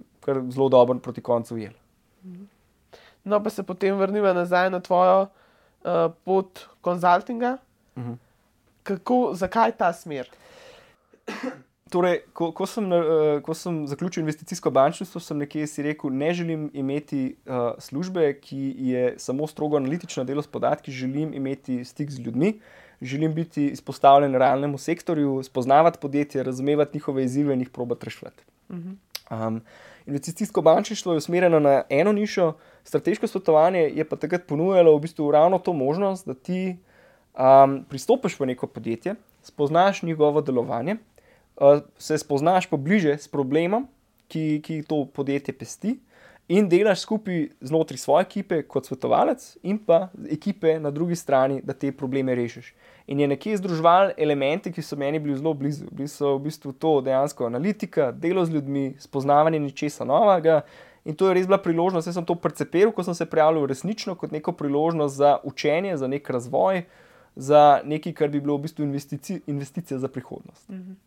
zelo 0.51 0.69
dobro 0.69 0.99
proti 0.99 1.21
koncu 1.21 1.55
ujeli. 1.55 1.75
No, 3.25 3.43
pa 3.43 3.51
se 3.51 3.63
potem 3.63 3.97
vrnimo 3.99 4.33
nazaj 4.33 4.71
na 4.71 4.81
tvojo 4.81 5.23
uh, 5.23 6.13
pot 6.25 6.67
konzultinga. 6.81 7.57
Mm 7.97 8.03
-hmm. 8.03 8.17
Kako, 8.83 9.31
zakaj 9.35 9.73
ta 9.73 9.93
smer? 9.93 10.29
Torej, 11.93 12.23
ko, 12.33 12.49
ko, 12.57 12.67
sem, 12.67 12.87
uh, 12.89 13.43
ko 13.45 13.55
sem 13.55 13.83
zaključil 13.87 14.23
investicijsko 14.23 14.71
bančništvo, 14.73 15.21
sem 15.21 15.43
nekje 15.45 15.67
si 15.69 15.83
rekel, 15.85 16.11
ne 16.11 16.31
želim 16.35 16.71
imeti 16.73 17.35
uh, 17.45 17.75
službe, 17.79 18.31
ki 18.41 18.75
je 18.79 19.15
samo 19.19 19.47
strogo 19.47 19.77
analitično 19.77 20.25
delo 20.25 20.43
s 20.43 20.49
podatki, 20.49 20.93
želim 20.93 21.35
imeti 21.35 21.85
stik 21.85 22.11
z 22.11 22.25
ljudmi. 22.25 22.49
Uh, 22.49 22.83
želim 23.03 23.35
biti 23.35 23.67
izpostavljen 23.67 24.35
realnemu 24.35 24.79
sektorju, 24.79 25.43
spoznavati 25.43 25.99
podjetje, 26.01 26.43
razumevati 26.43 26.91
njihove 26.95 27.25
izzive 27.25 27.55
in 27.55 27.61
jih 27.61 27.71
probati 27.71 28.05
rešiti. 28.05 28.43
Um, 29.31 29.61
investicijsko 30.07 30.63
bančništvo 30.63 31.13
je 31.13 31.17
usmerjeno 31.17 31.61
na 31.61 31.83
eno 31.91 32.13
nišo, 32.13 32.53
strateško 32.85 33.27
svetovanje 33.27 33.81
je 33.81 34.09
pa 34.09 34.17
takrat 34.17 34.47
ponujalo 34.47 34.97
v 34.97 35.01
bistvu 35.01 35.31
ravno 35.31 35.59
to 35.59 35.73
možnost, 35.73 36.27
da 36.27 36.35
ti 36.35 36.77
um, 37.39 37.85
pristopiš 37.89 38.41
v 38.41 38.47
neko 38.47 38.67
podjetje, 38.67 39.15
spoznaš 39.43 40.03
njegovo 40.03 40.41
delovanje, 40.41 40.95
uh, 40.95 41.12
se 41.99 42.19
spoznaš 42.19 42.67
pobliže 42.71 43.19
s 43.19 43.29
problemom, 43.29 43.89
ki, 44.29 44.63
ki 44.65 44.83
to 44.89 45.05
podjetje 45.15 45.55
pesti 45.55 45.99
in 46.49 46.69
delaš 46.69 47.01
skupaj 47.01 47.49
znotraj 47.61 47.99
svoje 47.99 48.23
ekipe 48.23 48.63
kot 48.63 48.87
svetovalec, 48.87 49.45
in 49.63 49.79
pa 49.79 50.09
ekipe 50.31 50.79
na 50.81 50.91
drugi 50.91 51.17
strani, 51.17 51.61
da 51.65 51.73
te 51.73 51.93
probleme 51.93 52.35
rešiš. 52.35 52.73
In 53.07 53.21
je 53.21 53.29
nekje 53.29 53.57
združval 53.57 54.13
elemente, 54.17 54.73
ki 54.73 54.83
so 54.83 54.97
meni 54.97 55.19
bili 55.19 55.37
zelo 55.37 55.55
blizu. 55.55 55.87
Bili 55.91 56.09
so 56.09 56.37
v 56.37 56.49
bistvu 56.49 56.73
to 56.73 57.01
dejansko 57.01 57.47
analitika, 57.47 58.11
delo 58.13 58.45
z 58.45 58.57
ljudmi, 58.57 58.95
spoznavanje 58.99 59.61
nečesa 59.61 60.05
novega. 60.05 60.61
In 61.05 61.17
to 61.17 61.29
je 61.29 61.35
res 61.35 61.47
bila 61.47 61.59
priložnost, 61.59 62.07
jaz 62.07 62.19
sem 62.19 62.27
to 62.27 62.37
percepiral, 62.39 62.93
ko 62.95 63.03
sem 63.03 63.15
se 63.15 63.27
prijavil 63.27 63.67
resnično 63.67 64.15
kot 64.15 64.33
neko 64.33 64.53
priložnost 64.53 65.17
za 65.17 65.39
učenje, 65.45 65.97
za 65.97 66.07
nek 66.07 66.31
razvoj, 66.31 66.85
za 67.37 67.81
nekaj, 67.85 68.13
kar 68.13 68.29
bi 68.29 68.41
bilo 68.41 68.59
v 68.59 68.69
bistvu 68.69 68.85
investici, 68.85 69.41
investicija 69.47 69.99
za 69.99 70.09
prihodnost. 70.09 70.69
Mhm. 70.69 71.01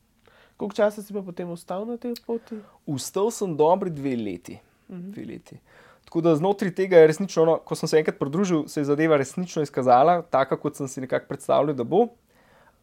Koliko 0.57 0.75
časa 0.75 1.03
si 1.03 1.13
pa 1.13 1.21
potem 1.21 1.49
ostal 1.51 1.85
na 1.85 1.97
tej 1.97 2.15
poti? 2.25 2.59
Ustal 2.87 3.31
sem 3.31 3.55
dobri 3.57 3.91
dve 3.91 4.15
leti. 4.15 4.59
Mhm. 4.89 5.11
Dve 5.11 5.25
leti. 5.25 5.59
Tako 6.05 6.21
da 6.21 6.35
znotraj 6.35 6.71
tega 6.71 6.97
je 7.01 7.07
resnično, 7.07 7.45
no, 7.45 7.57
ko 7.57 7.75
sem 7.75 7.89
se 7.89 7.97
enkrat 7.97 8.19
pridružil, 8.19 8.67
se 8.67 8.79
je 8.79 8.85
zadeva 8.85 9.17
resnično 9.17 9.63
izkazala, 9.65 10.21
tako 10.21 10.57
kot 10.57 10.77
sem 10.77 10.87
si 10.87 11.01
nekako 11.01 11.27
predstavljal, 11.27 11.75
da 11.75 11.83
bo. 11.83 12.05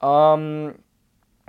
Um, 0.02 0.74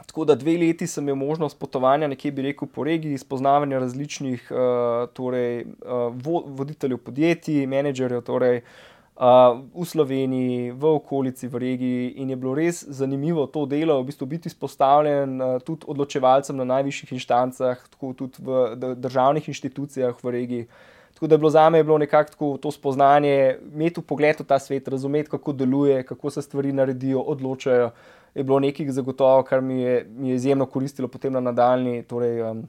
tako 0.05 0.25
da 0.25 0.35
dve 0.35 0.53
leti 0.61 0.87
sem 0.87 1.03
imel 1.03 1.15
možnost 1.15 1.59
potovanja 1.59 2.07
nekje, 2.07 2.31
bi 2.31 2.45
rekel, 2.45 2.67
po 2.69 2.85
regiji, 2.85 3.17
spoznavanja 3.17 3.81
različnih 3.81 4.47
uh, 4.51 5.09
torej, 5.17 5.65
uh, 5.81 6.13
voditeljev 6.45 7.01
podjetij, 7.01 7.65
menedžerjev. 7.67 8.21
Torej, 8.21 8.61
Uh, 8.61 8.92
v 9.15 9.85
Sloveniji, 9.85 10.71
v 10.71 10.83
okolici, 10.97 11.47
v 11.47 11.55
regiji, 11.61 12.13
in 12.17 12.29
je 12.33 12.35
bilo 12.35 12.55
res 12.57 12.81
zanimivo 12.81 13.45
to 13.45 13.65
delo, 13.69 14.01
v 14.01 14.09
bistvu 14.09 14.25
biti 14.25 14.49
izpostavljen 14.49 15.61
tudi 15.61 15.85
odločevalcem 15.85 16.57
na 16.57 16.65
najvišjih 16.65 17.13
inštancah, 17.13 17.77
tako 17.93 18.13
tudi 18.17 18.41
v 18.41 18.73
državnih 18.97 19.47
inštitucijah 19.53 20.17
v 20.17 20.33
regiji. 20.33 20.67
Tako 21.13 21.27
da 21.27 21.35
je 21.35 21.39
bilo 21.39 21.49
za 21.49 21.69
me 21.69 21.83
bilo 21.83 21.97
nekako 21.97 22.57
to 22.57 22.71
spoznanje, 22.71 23.57
imeti 23.73 24.01
pogled 24.01 24.39
v 24.39 24.43
ta 24.43 24.59
svet, 24.59 24.87
razumeti, 24.87 25.29
kako 25.29 25.53
deluje, 25.53 26.03
kako 26.03 26.29
se 26.29 26.41
stvari 26.41 26.71
naredijo, 26.73 27.21
odločajo. 27.21 27.91
Je 28.35 28.43
bilo 28.43 28.59
nekaj 28.59 28.89
zagotovo, 28.89 29.43
kar 29.43 29.61
mi 29.61 29.81
je, 29.81 30.07
mi 30.09 30.29
je 30.29 30.35
izjemno 30.35 30.65
koristilo 30.65 31.07
potem 31.07 31.33
na 31.33 31.39
nadaljni, 31.39 32.03
torej, 32.03 32.41
um, 32.41 32.63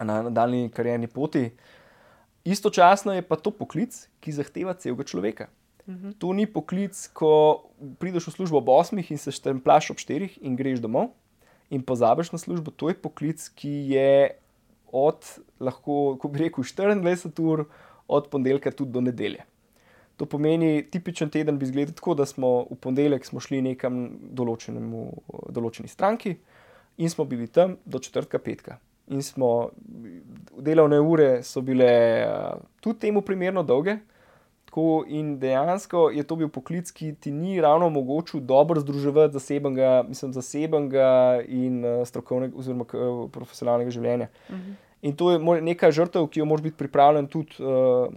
na 0.00 0.22
nadaljni 0.22 0.70
karjerni 0.72 1.06
poti. 1.06 1.50
Istočasno 2.44 3.12
je 3.12 3.22
pa 3.22 3.36
to 3.36 3.50
poklic, 3.50 4.08
ki 4.20 4.32
zahteva 4.32 4.72
celega 4.74 5.04
človeka. 5.04 5.46
-hmm. 5.86 6.12
To 6.18 6.32
ni 6.32 6.46
poklic, 6.46 7.08
ko 7.12 7.64
prideš 7.98 8.28
v 8.28 8.32
službo 8.32 8.58
ob 8.58 8.68
8 8.68 9.10
in 9.10 9.18
se 9.18 9.30
štemplaš 9.30 9.90
ob 9.90 9.96
4 9.96 10.38
in 10.40 10.56
greš 10.56 10.80
domov 10.80 11.12
in 11.70 11.82
pozabiš 11.82 12.32
na 12.32 12.38
službo. 12.38 12.70
To 12.70 12.88
je 12.88 12.94
poklic, 12.94 13.48
ki 13.48 13.92
je 13.92 14.30
od, 14.92 15.18
lahko 15.60 16.28
bi 16.30 16.38
rekel, 16.38 16.64
24 16.64 17.42
ur, 17.42 17.64
od 18.08 18.28
ponedeljka 18.30 18.70
tudi 18.70 18.92
do 18.92 19.00
nedelje. 19.00 19.44
To 20.16 20.26
pomeni, 20.26 20.84
tipičen 20.90 21.30
teden 21.30 21.58
bi 21.58 21.64
izgledal 21.64 21.94
tako, 21.94 22.14
da 22.14 22.26
smo 22.26 22.66
v 22.70 22.76
ponedeljek 22.80 23.26
šli 23.26 23.62
nekam 23.62 24.18
določeni 24.30 25.88
stranki 25.88 26.36
in 26.96 27.10
smo 27.10 27.24
bili 27.24 27.46
tam 27.46 27.76
do 27.84 27.98
četrtka 27.98 28.38
petka. 28.38 28.78
In 29.10 29.22
smo, 29.22 29.70
delovne 30.56 31.00
ure 31.00 31.42
so 31.42 31.60
bile 31.60 31.90
tudi 32.80 32.98
temu 32.98 33.20
primerno 33.22 33.62
dolge, 33.62 33.98
Tako 34.74 35.04
in 35.06 35.36
dejansko 35.38 36.08
je 36.10 36.22
to 36.26 36.34
bil 36.34 36.48
poklic, 36.50 36.88
ki 36.90 37.12
ti 37.14 37.30
ni 37.30 37.60
ravno 37.62 37.86
omogočil 37.86 38.40
dobro 38.42 38.80
združevati 38.82 39.32
zasebnega, 39.32 40.02
mislim, 40.08 40.32
zasebnega 40.34 41.42
in 41.46 41.76
uh, 41.84 42.00
strokovnega, 42.02 42.58
oziroma 42.58 42.82
uh, 42.82 43.20
profesionalnega 43.30 43.92
življenja. 43.94 44.26
Uh 44.48 44.56
mhm. 44.56 44.70
-huh. 44.70 44.74
In 45.02 45.14
to 45.16 45.30
je 45.30 45.60
neka 45.60 45.90
žrtev, 45.90 46.26
ki 46.26 46.40
jo 46.40 46.44
moraš 46.44 46.62
biti 46.62 46.76
pripravljen 46.76 47.26
tudi 47.26 47.54
uh, 47.62 48.10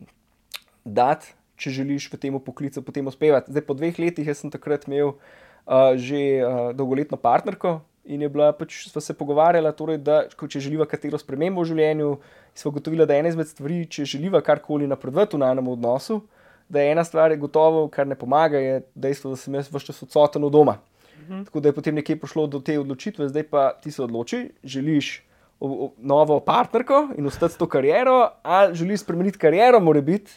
dati, 0.85 1.27
če 1.55 1.69
želiš 1.69 2.09
v 2.13 2.17
tem 2.17 2.39
poklicu 2.39 2.81
potem 2.81 3.07
uspevati. 3.07 3.51
Zdaj, 3.51 3.61
po 3.61 3.73
dveh 3.73 3.99
letih 3.99 4.37
sem 4.37 4.49
takrat 4.51 4.87
imel 4.87 5.07
uh, 5.07 5.93
že 5.95 6.41
uh, 6.41 6.73
dolgoletno 6.73 7.17
partnerko. 7.17 7.81
In 8.05 8.21
je 8.21 8.29
bila 8.29 8.51
pač, 8.53 8.87
sva 8.89 9.01
se 9.01 9.13
pogovarjala, 9.13 9.71
torej, 9.71 9.97
da 9.97 10.23
če 10.47 10.59
želiva 10.59 10.85
katero 10.85 11.17
spremembo 11.17 11.61
v 11.61 11.65
življenju, 11.65 12.17
smo 12.55 12.71
gotovili, 12.71 13.05
da 13.05 13.13
je 13.13 13.19
ena 13.19 13.29
izmed 13.29 13.47
stvari, 13.47 13.85
če 13.85 14.05
želiva 14.05 14.41
karkoli 14.41 14.87
napredovati 14.87 15.35
v 15.35 15.39
najnem 15.39 15.67
odnosu, 15.67 16.21
da 16.69 16.81
je 16.81 16.91
ena 16.91 17.03
stvar 17.03 17.35
gotovo, 17.37 17.87
kar 17.87 18.07
ne 18.07 18.15
pomaga, 18.15 18.59
je 18.59 18.81
dejstvo, 18.95 19.31
da 19.31 19.37
sem 19.39 19.53
jaz 19.55 19.69
vse 19.71 19.85
čas 19.85 20.03
odsoten 20.03 20.43
od 20.43 20.51
doma. 20.51 20.77
Mhm. 21.21 21.43
Tako 21.43 21.59
da 21.59 21.69
je 21.69 21.73
potem 21.73 21.95
nekje 21.95 22.19
prišlo 22.19 22.47
do 22.47 22.59
te 22.59 22.79
odločitve, 22.79 23.29
zdaj 23.29 23.43
pa 23.43 23.71
ti 23.83 23.91
se 23.91 24.03
odloči, 24.03 24.49
želiš 24.63 25.23
o, 25.59 25.67
o, 25.67 25.91
novo 25.97 26.39
partnerko 26.39 27.07
in 27.17 27.27
ostati 27.27 27.53
s 27.53 27.57
to 27.57 27.67
kariero, 27.67 28.29
ali 28.43 28.75
želi 28.75 28.97
spremeniti 28.97 29.37
kariero, 29.37 29.79
mora 29.79 30.01
biti, 30.01 30.31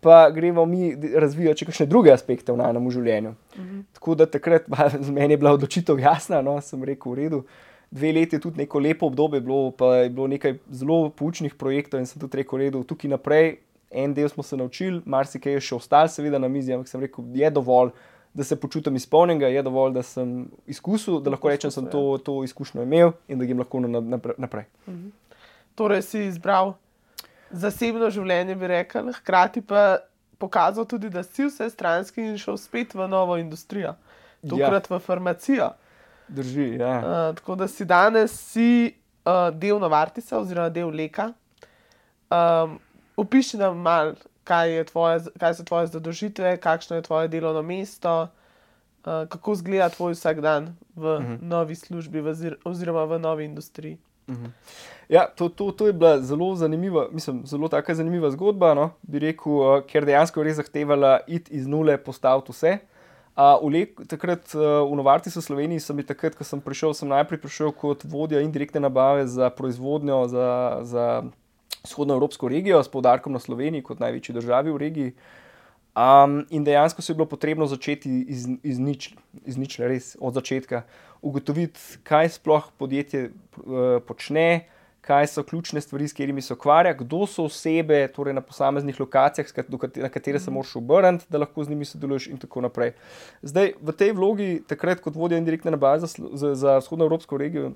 pa 0.00 0.30
gremo 0.30 0.66
mi 0.66 0.96
razvijati 1.14 1.62
še 1.62 1.66
kakšne 1.66 1.86
druge 1.86 2.10
aspekte 2.12 2.52
v 2.52 2.58
najnem 2.58 2.88
življenju. 2.90 3.34
Mhm. 3.56 3.82
Tako 3.98 4.14
da 4.14 4.26
takrat 4.26 4.66
za 5.06 5.12
meni 5.12 5.34
je 5.34 5.42
bila 5.42 5.52
odločitev 5.58 6.00
jasna, 6.00 6.42
no, 6.42 6.60
sem 6.60 6.82
rekel, 6.84 7.12
v 7.12 7.20
redu. 7.22 7.44
Dve 7.92 8.08
leti 8.16 8.38
je 8.38 8.40
tudi 8.40 8.62
neko 8.62 8.80
lepo 8.80 9.06
obdobje, 9.06 9.42
bilo, 9.44 9.70
pa 9.70 9.96
je 10.00 10.10
bilo 10.10 10.26
nekaj 10.26 10.56
zelo 10.72 11.10
poučnih 11.10 11.54
projektov 11.60 12.00
in 12.00 12.06
sem 12.08 12.20
tudi 12.20 12.40
rekel, 12.40 12.64
redu, 12.64 12.80
tukaj 12.88 13.12
naprej. 13.12 13.58
En 13.92 14.14
del 14.14 14.28
smo 14.28 14.42
se 14.42 14.56
naučili, 14.56 15.02
marsikaj 15.04 15.52
je 15.52 15.60
še 15.68 15.76
ostalo, 15.76 16.08
seveda 16.08 16.38
na 16.40 16.48
mizi, 16.48 16.72
ampak 16.72 16.88
sem 16.88 17.00
rekel, 17.04 17.26
je 17.36 17.50
dovolj, 17.50 17.92
da 18.34 18.44
se 18.44 18.56
počutim 18.56 18.96
izpolnjenega, 18.96 19.50
je 19.52 19.62
dovolj, 19.62 19.92
da 19.92 20.02
sem 20.02 20.46
izkusil, 20.66 21.20
da 21.20 21.34
lahko 21.34 21.50
rečem, 21.52 21.68
da 21.68 21.74
sem 21.74 21.90
to, 21.92 22.16
to 22.24 22.38
izkušnjo 22.44 22.86
imel 22.86 23.12
in 23.28 23.38
da 23.38 23.44
grem 23.44 23.60
lahko 23.60 23.82
naprej. 23.82 24.64
Mhm. 24.86 25.10
Torej, 25.76 26.02
si 26.04 26.24
izbral 26.28 26.74
zasebno 27.52 28.08
življenje, 28.10 28.56
bi 28.56 28.70
rekel, 28.72 29.12
hkrati 29.20 29.62
pa 29.64 30.02
pokazal 30.40 30.86
tudi, 30.88 31.10
da 31.12 31.22
si 31.22 31.46
vse 31.46 31.68
stranski 31.70 32.24
in 32.24 32.38
šel 32.40 32.56
spet 32.58 32.96
v 32.96 33.06
novo 33.08 33.36
industrijo, 33.38 33.94
tokrat 34.48 34.88
ja. 34.88 34.96
v 34.96 35.00
farmacijo. 35.04 35.68
Drži. 36.32 36.68
Ja. 36.80 36.94
Uh, 36.98 37.34
tako 37.36 37.56
da 37.60 37.68
si 37.68 37.84
danes 37.84 38.34
si, 38.52 38.94
uh, 39.26 39.50
del 39.54 39.78
Novartisa 39.78 40.40
oziroma 40.40 40.72
del 40.72 40.90
Leka. 40.90 41.30
Um, 42.32 42.78
Opiši 43.16 43.56
nam 43.56 43.78
malo, 43.78 44.14
kaj, 44.44 44.84
kaj 45.38 45.54
so 45.54 45.64
tvoje 45.64 45.86
zadolžitve, 45.86 46.56
kakšno 46.56 46.96
je 46.96 47.02
tvoje 47.02 47.28
delovno 47.28 47.62
mesto, 47.62 48.22
uh, 48.22 49.28
kako 49.28 49.52
izgleda 49.52 49.88
tvoj 49.88 50.12
vsakdan 50.12 50.76
v 50.96 51.04
uh 51.04 51.22
mhm. 51.22 51.32
-huh. 51.32 51.42
novi 51.42 51.74
službi 51.74 52.20
v 52.20 52.56
oziroma 52.64 53.04
v 53.04 53.18
novi 53.18 53.44
industriji. 53.44 53.98
Uh 54.26 54.34
mhm. 54.34 54.44
-huh. 54.44 54.50
Ja, 55.08 55.26
to, 55.36 55.48
to, 55.48 55.72
to 55.72 55.86
je 55.86 55.92
bila 55.92 56.20
zelo 56.20 56.54
zanimiva, 56.56 57.08
mislim, 57.12 57.46
zelo 57.46 57.68
tako 57.68 57.94
zanimiva 57.94 58.30
zgodba. 58.30 58.74
No? 58.74 58.90
Bi 59.02 59.18
rekel, 59.18 59.52
uh, 59.52 59.82
ker 59.86 60.04
dejansko 60.04 60.40
je 60.40 60.44
res 60.44 60.56
zahtevala 60.56 61.20
iti 61.26 61.54
iz 61.54 61.66
nule, 61.66 61.98
postaviti 61.98 62.52
vse. 62.52 62.78
Uh, 63.36 63.68
v 63.68 63.72
lek, 63.72 64.00
takrat 64.08 64.54
uh, 64.54 64.60
v 64.90 64.96
Novartisu 64.96 65.40
v 65.40 65.42
Sloveniji 65.42 65.80
sem 65.80 65.96
bil, 65.96 66.06
takrat, 66.06 66.34
ko 66.34 66.44
sem 66.44 66.60
prišel, 66.60 66.94
sem 66.94 67.08
najprej 67.08 67.40
prišel 67.40 67.72
kot 67.72 68.04
vodja 68.04 68.40
indirektne 68.40 68.80
nabave 68.80 69.26
za 69.26 69.50
proizvodnjo 69.50 70.28
za. 70.28 70.78
za 70.82 71.22
vzhodno 71.84 72.14
evropsko 72.14 72.48
regijo, 72.48 72.82
s 72.82 72.88
poudarkom 72.88 73.32
na 73.32 73.38
Sloveniji, 73.42 73.82
kot 73.82 74.00
največji 74.00 74.34
državi 74.34 74.72
v 74.72 74.82
regiji. 74.82 75.14
Um, 75.92 76.46
in 76.50 76.64
dejansko 76.64 77.02
se 77.02 77.12
je 77.12 77.16
bilo 77.16 77.26
potrebno 77.28 77.66
začeti 77.66 78.10
iz, 78.28 78.46
iz 78.62 78.78
ničle, 78.78 79.16
iz 79.44 79.58
ničle, 79.60 79.88
res 79.88 80.14
od 80.20 80.34
začetka, 80.34 80.86
ugotoviti, 81.20 81.80
kaj 82.02 82.38
sploh 82.38 82.70
podjetje 82.78 83.26
uh, 83.28 83.98
počne, 84.06 84.64
kaj 85.02 85.26
so 85.26 85.42
ključne 85.42 85.80
stvari, 85.80 86.08
s 86.08 86.14
katerimi 86.14 86.42
se 86.42 86.54
ukvarja, 86.54 86.94
kdo 86.94 87.26
so 87.26 87.44
osebe 87.44 88.06
torej 88.14 88.34
na 88.34 88.40
posameznih 88.40 89.00
lokacijah, 89.00 89.46
na 89.96 90.08
katere 90.08 90.40
se 90.40 90.50
moraš 90.50 90.76
obrniti, 90.76 91.26
da 91.28 91.42
lahko 91.42 91.64
z 91.64 91.68
njimi 91.68 91.84
sodeluješ, 91.84 92.26
in 92.26 92.38
tako 92.38 92.60
naprej. 92.60 92.92
Zdaj, 93.42 93.74
v 93.82 93.92
tej 93.92 94.12
vlogi, 94.16 94.50
takrat 94.66 95.02
kot 95.02 95.18
vodja 95.18 95.38
indirektne 95.42 95.74
nabave 95.74 96.06
za, 96.06 96.08
za, 96.32 96.54
za 96.54 96.78
vzhodno 96.78 97.04
evropsko 97.04 97.36
regijo, 97.36 97.72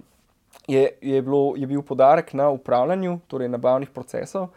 je, 0.69 0.91
je, 1.01 1.23
bilo, 1.23 1.55
je 1.57 1.67
bil 1.67 1.83
podarek 1.83 2.33
na 2.33 2.51
upravljanju, 2.51 3.19
torej 3.27 3.49
nabavnih 3.49 3.91
procesov 3.91 4.49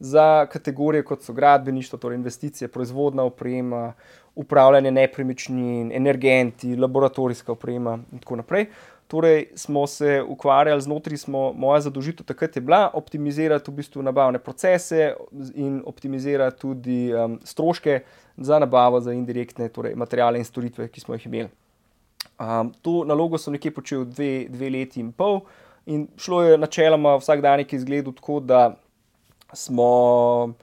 za 0.00 0.46
kategorije 0.46 1.04
kot 1.04 1.22
so 1.22 1.32
gradbeništvo, 1.32 1.98
torej 1.98 2.16
investicije, 2.16 2.68
proizvodna 2.68 3.22
oprema, 3.22 3.92
upravljanje 4.34 4.90
nepremičnin, 4.90 5.92
energenti, 5.92 6.76
laboratorijska 6.76 7.52
oprema 7.52 7.98
in 8.12 8.18
tako 8.18 8.36
naprej. 8.36 8.66
Torej, 9.06 9.46
smo 9.54 9.86
se 9.86 10.22
ukvarjali 10.28 10.80
znotraj, 10.80 11.16
smo, 11.16 11.52
moja 11.52 11.80
zadožitev 11.80 12.26
takrat 12.26 12.56
je 12.56 12.62
bila 12.62 12.90
optimizirati 12.94 13.70
v 13.70 13.74
bistvu 13.74 14.02
nabavne 14.02 14.38
procese 14.38 15.14
in 15.54 15.82
optimizirati 15.86 16.60
tudi 16.60 17.14
um, 17.14 17.40
stroške 17.44 18.00
za 18.36 18.58
nabavo 18.58 19.00
za 19.00 19.12
indirektne 19.12 19.68
torej, 19.68 19.94
materijale 19.94 20.38
in 20.38 20.44
storitve, 20.44 20.88
ki 20.88 21.00
smo 21.00 21.14
jih 21.14 21.26
imeli. 21.26 21.63
Um, 22.38 22.72
to 22.82 23.04
nalogo 23.06 23.38
sem 23.38 23.54
nekje 23.54 23.70
počel 23.70 24.04
dve, 24.04 24.46
dve 24.50 24.70
leti 24.70 24.98
in 25.00 25.12
pol, 25.14 25.44
in 25.86 26.08
šlo 26.18 26.42
je 26.42 26.58
načeloma 26.58 27.14
vsak 27.20 27.42
dan, 27.44 27.62
ki 27.62 27.76
je 27.76 27.82
izgledal 27.82 28.14
tako, 28.16 28.40
da 28.40 28.74
smo, 29.54 30.54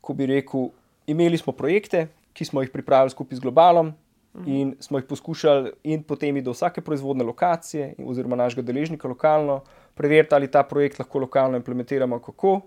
ko 0.00 0.14
bi 0.16 0.26
rekel, 0.26 0.70
imeli 1.06 1.38
smo 1.38 1.52
projekte, 1.52 2.06
ki 2.32 2.44
smo 2.48 2.64
jih 2.64 2.72
pripravili 2.72 3.12
skupaj 3.12 3.36
z 3.36 3.44
globalom. 3.44 3.92
Mhm. 4.34 4.50
In 4.50 4.70
smo 4.80 4.98
jih 4.98 5.04
poskušali, 5.06 5.70
in 5.84 6.02
potem 6.02 6.40
do 6.42 6.50
vsake 6.50 6.80
proizvodne 6.82 7.24
lokacije, 7.24 7.94
oziroma 8.02 8.36
našega 8.36 8.64
deležnika 8.66 9.08
lokalno, 9.08 9.60
preveriti, 9.94 10.34
ali 10.34 10.50
ta 10.50 10.64
projekt 10.66 10.98
lahko 10.98 11.18
lokalno 11.22 11.56
implementiramo, 11.56 12.18
kako. 12.18 12.60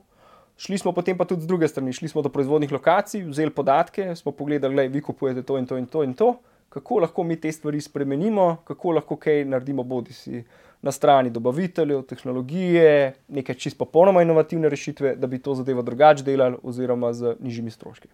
Šli 0.58 0.78
smo 0.78 0.92
potem 0.92 1.18
pa 1.18 1.26
tudi 1.26 1.42
z 1.42 1.48
druge 1.48 1.68
strani, 1.68 1.94
šli 1.94 2.08
smo 2.08 2.22
do 2.22 2.30
proizvodnih 2.30 2.72
lokacij, 2.72 3.26
vzeli 3.28 3.52
podatke, 3.52 4.16
smo 4.16 4.32
pogledali, 4.32 4.76
da 4.76 4.94
vi 4.94 5.02
kupujete 5.02 5.44
to 5.44 5.58
in 5.58 5.66
to 5.66 5.78
in 5.78 5.86
to 5.86 6.04
in 6.04 6.14
to 6.14 6.38
kako 6.78 7.00
lahko 7.00 7.24
mi 7.24 7.36
te 7.42 7.52
stvari 7.52 7.82
spremenimo, 7.82 8.58
kako 8.64 8.92
lahko 8.92 9.16
kaj 9.18 9.46
naredimo, 9.46 9.84
bodi 9.84 10.14
si 10.14 10.44
na 10.82 10.92
strani 10.92 11.30
dobaviteljev, 11.34 12.04
tehnologije, 12.06 13.14
neke 13.28 13.54
čisto 13.54 13.86
popolnoma 13.86 14.22
inovativne 14.22 14.70
rešitve, 14.70 15.16
da 15.16 15.28
bi 15.28 15.40
to 15.42 15.56
zadevo 15.58 15.82
drugače 15.82 16.24
delali, 16.24 16.60
oziroma 16.64 17.14
z 17.14 17.34
nižjimi 17.40 17.74
stroški. 17.74 18.08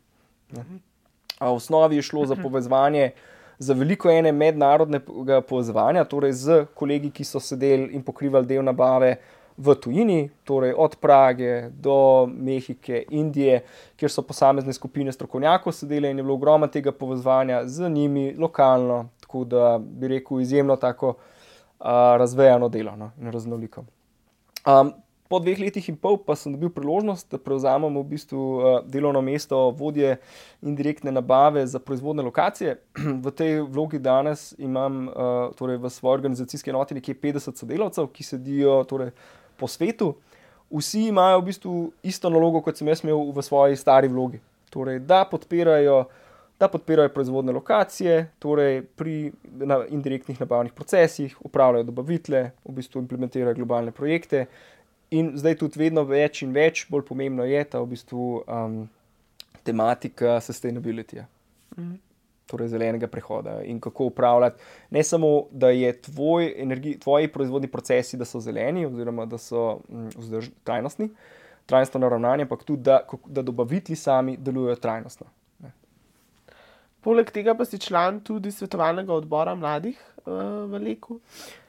V 0.53 1.49
osnovi 1.49 1.99
je 1.99 2.07
šlo 2.07 2.25
za 2.25 2.35
povezovanje. 2.35 3.11
Za 3.59 3.73
veliko 3.73 4.09
ene 4.09 4.31
mednarodnega 4.31 5.41
povezovanja, 5.41 6.03
torej 6.09 6.31
z 6.33 6.55
kolegi, 6.75 7.11
ki 7.11 7.23
so 7.23 7.39
sedeli 7.39 7.91
in 7.93 8.01
pokrivali 8.03 8.47
del 8.47 8.63
nabave, 8.63 9.17
v 9.57 9.75
tujini, 9.75 10.29
torej 10.43 10.73
od 10.77 10.95
Prage 10.95 11.69
do 11.69 12.25
Mehike, 12.25 13.03
Indije, 13.09 13.61
kjer 13.95 14.11
so 14.11 14.21
posamezne 14.21 14.73
skupine 14.73 15.11
strokovnjakov 15.11 15.73
sedele 15.73 16.11
in 16.11 16.17
je 16.17 16.23
bilo 16.23 16.33
ogromno 16.33 16.67
tega 16.67 16.91
povezovanja 16.91 17.61
z 17.65 17.89
njimi 17.89 18.35
lokalno, 18.37 19.09
tako 19.21 19.43
da 19.43 19.79
bi 19.81 20.07
rekel, 20.07 20.41
izjemno 20.41 20.75
tako 20.75 21.09
uh, 21.09 21.85
razvejano 22.17 22.69
delo 22.69 22.95
no, 22.95 23.11
in 23.21 23.31
raznoliko. 23.31 23.85
Um, 24.65 24.93
po 25.33 25.39
dveh 25.41 25.57
letih 25.65 25.87
in 25.89 25.95
pol 25.97 26.19
pa 26.21 26.35
sem 26.37 26.53
dobil 26.53 26.69
priložnost, 26.69 27.25
da 27.33 27.39
prevzamem 27.41 27.95
v 27.97 28.03
bistvu 28.05 28.37
uh, 28.37 28.65
delovno 28.85 29.17
mesto 29.25 29.57
vodje 29.73 30.19
indirektne 30.61 31.09
nabave 31.09 31.63
za 31.65 31.79
proizvodne 31.81 32.21
lokacije. 32.21 32.75
v 33.25 33.31
tej 33.33 33.63
vlogi 33.65 33.97
danes 33.97 34.51
imam 34.61 35.07
uh, 35.07 35.47
torej 35.57 35.79
v 35.81 35.89
svoji 35.89 36.19
organizacijski 36.19 36.69
enoti 36.69 36.99
nekje 36.99 37.15
50 37.17 37.57
sodelavcev, 37.57 38.11
ki 38.13 38.25
sedijo 38.27 38.75
torej, 38.85 39.09
po 39.57 39.65
svetu, 39.67 40.11
vsi 40.69 41.07
imajo 41.07 41.39
v 41.39 41.47
bistvu 41.47 41.73
isto 42.05 42.29
nalogo, 42.29 42.61
kot 42.61 42.77
sem 42.77 42.91
jaz 42.91 43.01
imel 43.01 43.31
v 43.33 43.45
svoji 43.45 43.79
stari 43.79 44.11
vlogi. 44.13 44.37
Torej, 44.69 44.99
da 45.01 45.23
podpirajo, 45.29 46.03
da 46.61 46.69
podpirajo 46.69 47.09
proizvodne 47.13 47.57
lokacije, 47.57 48.19
torej 48.37 48.83
pri 48.97 49.33
na 49.65 49.81
indirektnih 49.89 50.37
nabavnih 50.45 50.77
procesih, 50.77 51.33
upravljajo 51.41 51.89
dobavitele, 51.89 52.43
v 52.69 52.77
bistvu 52.77 53.01
implementirajo 53.01 53.57
globalne 53.57 53.93
projekte. 53.97 54.45
In 55.13 55.33
zdaj 55.37 55.59
tudi 55.61 55.79
vedno 55.79 56.03
več 56.09 56.41
in 56.41 56.53
več, 56.55 56.87
bolj 56.89 57.05
pomembno 57.05 57.45
je 57.45 57.61
ta 57.69 57.81
v 57.83 57.91
bistvu 57.93 58.29
um, 58.41 58.79
tematika 59.63 60.39
sustainability. 60.41 61.21
Mm 61.77 61.83
-hmm 61.83 62.01
torej 62.53 62.67
zelenega 62.67 63.07
prehoda 63.07 63.61
in 63.63 63.79
kako 63.79 64.05
upravljati. 64.11 64.61
Ne 64.89 65.03
samo, 65.03 65.45
da 65.51 65.69
je 65.69 65.93
tvoj 66.01 66.53
energi, 66.57 66.97
tvoji 66.99 67.27
proizvodni 67.27 67.67
procesi, 67.67 68.17
da 68.17 68.25
so 68.25 68.39
zeleni 68.39 68.85
oziroma 68.85 69.25
da 69.25 69.37
so 69.37 69.79
mm, 69.89 70.09
vzdrž, 70.17 70.49
trajnostni, 70.63 71.09
trajnostno 71.65 72.03
naravnani, 72.03 72.43
ampak 72.43 72.63
tudi, 72.63 72.83
da, 72.83 73.01
da 73.25 73.41
dobavitelji 73.41 73.95
sami 73.95 74.37
delujejo 74.37 74.75
trajnostno. 74.75 75.27
Ne. 75.63 75.71
Poleg 77.01 77.31
tega 77.31 77.55
pa 77.55 77.65
si 77.65 77.79
član 77.79 78.19
tudi 78.23 78.51
svetovalnega 78.51 79.13
odbora 79.13 79.55
mladih 79.55 79.99
uh, 80.25 80.33
v 80.69 80.83
Leku. 80.83 81.19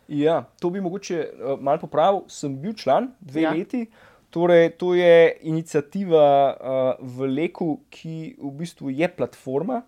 Ja, 0.09 0.45
to 0.61 0.71
bi 0.71 0.81
mogoče 0.81 1.21
uh, 1.21 1.61
malo 1.61 1.81
popravil. 1.81 2.25
Sem 2.29 2.57
bil 2.61 2.75
član 2.77 3.13
dve 3.21 3.47
ja. 3.47 3.53
leti. 3.53 3.87
Torej, 4.35 4.73
to 4.79 4.95
je 4.95 5.37
inicijativa 5.47 6.27
uh, 6.51 7.07
v 7.17 7.29
Leku, 7.31 7.85
ki 7.91 8.35
v 8.39 8.51
bistvu 8.59 8.91
je 8.91 9.09
platforma, 9.09 9.85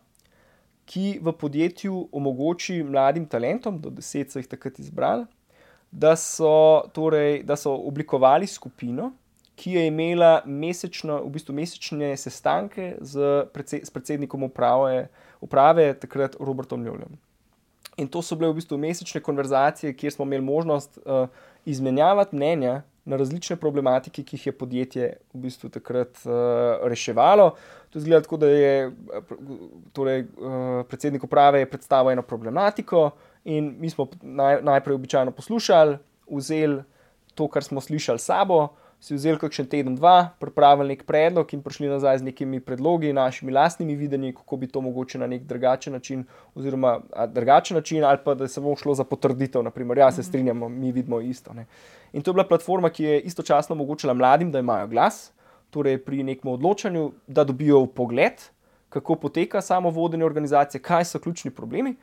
ki 0.86 1.18
v 1.18 1.32
podjetju 1.34 2.08
omogoči 2.14 2.78
mladim 2.86 3.26
talentom, 3.26 3.80
do 3.82 3.90
deset 3.90 4.30
so 4.30 4.38
jih 4.38 4.46
takrat 4.46 4.78
izbrali, 4.78 5.26
da 5.90 6.14
so, 6.16 6.86
torej, 6.94 7.42
da 7.42 7.56
so 7.58 7.74
oblikovali 7.74 8.46
skupino, 8.46 9.10
ki 9.56 9.72
je 9.72 9.86
imela 9.88 10.42
mesečno, 10.46 11.22
v 11.24 11.32
bistvu 11.34 11.54
mesečne 11.56 12.12
sestanke 12.20 12.92
z, 13.00 13.48
s 13.82 13.90
predsednikom 13.90 14.46
uprave, 14.46 15.08
uprave 15.40 15.90
takrat 15.98 16.36
Robertom 16.38 16.84
Ljubljom. 16.86 17.18
In 17.96 18.08
to 18.08 18.20
so 18.22 18.36
bile 18.36 18.50
v 18.52 18.58
bistvu 18.58 18.76
mesečne 18.78 19.22
konverzacije, 19.24 19.94
kjer 19.96 20.12
smo 20.12 20.24
imeli 20.24 20.44
možnost 20.44 20.98
uh, 20.98 21.28
izmenjavati 21.64 22.36
mnenja 22.36 22.82
na 23.04 23.16
različne 23.16 23.56
problematike, 23.56 24.22
ki 24.22 24.36
jih 24.36 24.46
je 24.46 24.52
podjetje 24.52 25.06
v 25.32 25.40
bistvu 25.46 25.70
takrat 25.70 26.18
uh, 26.26 26.32
reševalo. 26.84 27.54
To 27.90 27.98
je 27.98 28.22
tako, 28.22 28.36
da 28.36 28.50
je 28.50 28.90
torej, 29.92 30.26
uh, 30.36 30.82
predsednik 30.88 31.24
uprave 31.24 31.64
predstavil 31.70 32.12
eno 32.12 32.22
problematiko, 32.22 33.10
in 33.46 33.76
mi 33.78 33.90
smo 33.90 34.08
naj, 34.22 34.60
najprej 34.62 34.94
običajno 34.94 35.30
poslušali, 35.30 35.98
vzeli 36.26 36.82
to, 37.34 37.48
kar 37.48 37.64
smo 37.64 37.80
slišali 37.80 38.18
sabo, 38.18 38.68
si 39.00 39.14
vzeli 39.14 39.38
kakšen 39.38 39.66
teden, 39.68 39.94
dva, 39.96 40.32
pripravili 40.40 40.94
nek 40.94 41.04
predlog 41.06 41.52
in 41.54 41.62
prišli 41.62 41.88
nazaj 41.88 42.18
z 42.22 42.26
nekimi 42.30 42.60
predlogi, 42.64 43.12
našimi 43.12 43.52
lastnimi 43.52 43.96
videnji, 43.96 44.32
kako 44.34 44.56
bi 44.56 44.66
to 44.66 44.80
mogoče 44.80 45.18
na 45.18 45.26
nek 45.26 45.44
drugačen 45.44 45.92
način, 45.92 46.24
oziroma 46.54 47.00
drugačen 47.28 47.76
način, 47.76 48.04
ali 48.04 48.18
pa 48.24 48.34
da 48.34 48.48
se 48.48 48.60
bomo 48.60 48.76
šlo 48.76 48.94
za 48.94 49.04
potrditev. 49.04 49.62
Naprimer, 49.62 49.98
ja, 49.98 50.10
se 50.12 50.22
strinjamo, 50.22 50.68
mi 50.68 50.92
vidimo 50.92 51.20
isto. 51.20 51.52
Ne. 51.52 51.66
In 52.12 52.22
to 52.22 52.30
je 52.30 52.34
bila 52.34 52.48
platforma, 52.48 52.90
ki 52.90 53.04
je 53.04 53.20
istočasno 53.20 53.74
omogočila 53.74 54.14
mladim, 54.14 54.50
da 54.52 54.58
imajo 54.58 54.86
glas, 54.88 55.32
torej 55.70 55.98
pri 56.04 56.22
nekem 56.22 56.50
odločanju, 56.50 57.10
da 57.26 57.44
dobijo 57.44 57.86
pogled, 57.86 58.42
kako 58.88 59.14
poteka 59.14 59.60
samo 59.60 59.90
vodenje 59.90 60.24
organizacije, 60.24 60.82
kaj 60.82 61.04
so 61.04 61.18
ključni 61.18 61.50
problemi. 61.50 61.96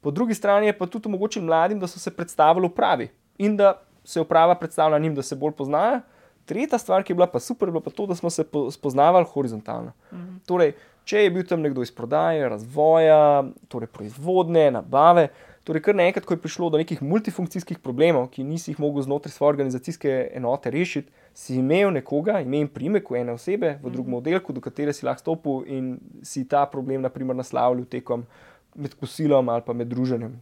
Po 0.00 0.10
drugi 0.10 0.34
strani 0.34 0.66
je 0.66 0.78
pa 0.78 0.86
tudi 0.86 1.08
omogočil 1.08 1.42
mladim, 1.42 1.80
da 1.80 1.86
so 1.86 1.98
se 1.98 2.10
predstavili 2.14 2.68
v 2.68 2.74
pravi 2.74 3.08
in 3.38 3.56
da 3.56 3.82
se 4.04 4.20
uprava 4.20 4.54
predstavlja 4.54 4.98
njim, 4.98 5.14
da 5.14 5.22
se 5.22 5.34
bolj 5.36 5.52
poznajo. 5.52 6.00
Tretja 6.46 6.78
stvar, 6.78 7.02
ki 7.02 7.12
je 7.12 7.18
bila 7.18 7.26
pa 7.30 7.40
super, 7.42 7.68
je 7.68 7.76
bila 7.76 7.84
pa 7.84 7.90
to, 7.90 8.06
da 8.06 8.14
smo 8.14 8.30
se 8.30 8.44
spoznavali 8.70 9.26
horizontalno. 9.32 9.92
Mhm. 10.12 10.38
Torej, 10.46 10.74
če 11.04 11.26
je 11.26 11.30
bil 11.30 11.44
tam 11.46 11.60
nekdo 11.62 11.82
iz 11.82 11.92
prodaje, 11.94 12.48
razvoja, 12.48 13.44
torej 13.68 13.90
proizvodne, 13.94 14.70
nabave, 14.74 15.28
torej 15.66 15.82
kar 15.82 15.94
naenkrat, 15.98 16.24
ko 16.26 16.34
je 16.34 16.42
prišlo 16.42 16.70
do 16.70 16.78
nekih 16.78 17.02
multifunkcijskih 17.02 17.78
problemov, 17.82 18.28
ki 18.34 18.46
nisi 18.46 18.72
jih 18.72 18.80
mogel 18.82 19.02
znotraj 19.06 19.34
svoje 19.34 19.56
organizacijske 19.56 20.16
enote 20.34 20.70
rešiti, 20.70 21.12
si 21.34 21.58
imel 21.60 21.90
nekoga, 21.92 22.40
ime 22.40 22.62
in 22.64 22.68
primek 22.72 23.10
ene 23.14 23.34
osebe 23.36 23.76
v 23.82 23.90
drugem 23.90 24.14
mhm. 24.14 24.18
oddelku, 24.22 24.54
do 24.56 24.62
katere 24.64 24.94
si 24.94 25.06
lahko 25.06 25.24
stopil 25.24 25.62
in 25.66 25.96
si 26.22 26.46
ta 26.48 26.66
problem, 26.70 27.02
naprimer, 27.02 27.36
naslavljal 27.36 27.84
tekom 27.90 28.26
med 28.76 28.94
kosilom 29.00 29.48
ali 29.48 29.62
pa 29.66 29.72
med 29.72 29.88
druženjem 29.88 30.40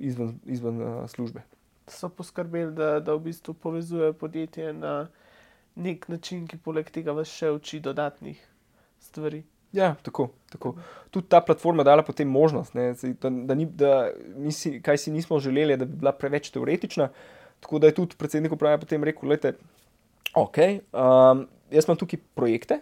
izven, 0.00 0.38
izven 0.46 0.82
uh, 0.82 1.08
službe. 1.08 1.42
So 1.88 2.08
poskrbeli, 2.08 2.72
da, 2.74 3.00
da 3.00 3.14
v 3.14 3.24
bistvu 3.30 3.54
povezujejo 3.54 4.12
podjetje 4.12 4.72
na 4.72 5.08
nek 5.76 6.08
način, 6.08 6.46
ki 6.48 6.58
poleg 6.64 6.90
tega 6.90 7.12
vas 7.16 7.30
še 7.32 7.50
uči 7.54 7.80
dodatnih 7.80 8.38
stvari. 9.00 9.42
Ja, 9.72 9.94
tako. 10.02 10.30
tako. 10.50 10.74
Tudi 11.10 11.28
ta 11.30 11.40
platforma 11.40 11.84
dala 11.86 12.02
potem 12.02 12.28
možnost, 12.28 12.74
ne, 12.74 12.90
da, 13.22 13.30
da, 13.30 13.54
ni, 13.54 13.66
da 13.66 14.10
si, 14.50 14.80
kaj 14.82 14.98
si 14.98 15.12
nismo 15.14 15.38
želeli, 15.38 15.76
da 15.78 15.86
bi 15.86 16.00
bila 16.02 16.12
preveč 16.12 16.50
teoretična. 16.50 17.08
Tako 17.60 17.78
da 17.78 17.86
je 17.86 17.94
tudi 17.94 18.16
predsednik 18.18 18.52
uprave 18.52 18.80
potem 18.80 19.04
rekel: 19.04 19.36
da 19.36 19.52
okay, 20.34 20.80
um, 20.90 21.46
jaz 21.70 21.86
imam 21.86 21.98
tukaj 22.00 22.18
projekte, 22.34 22.80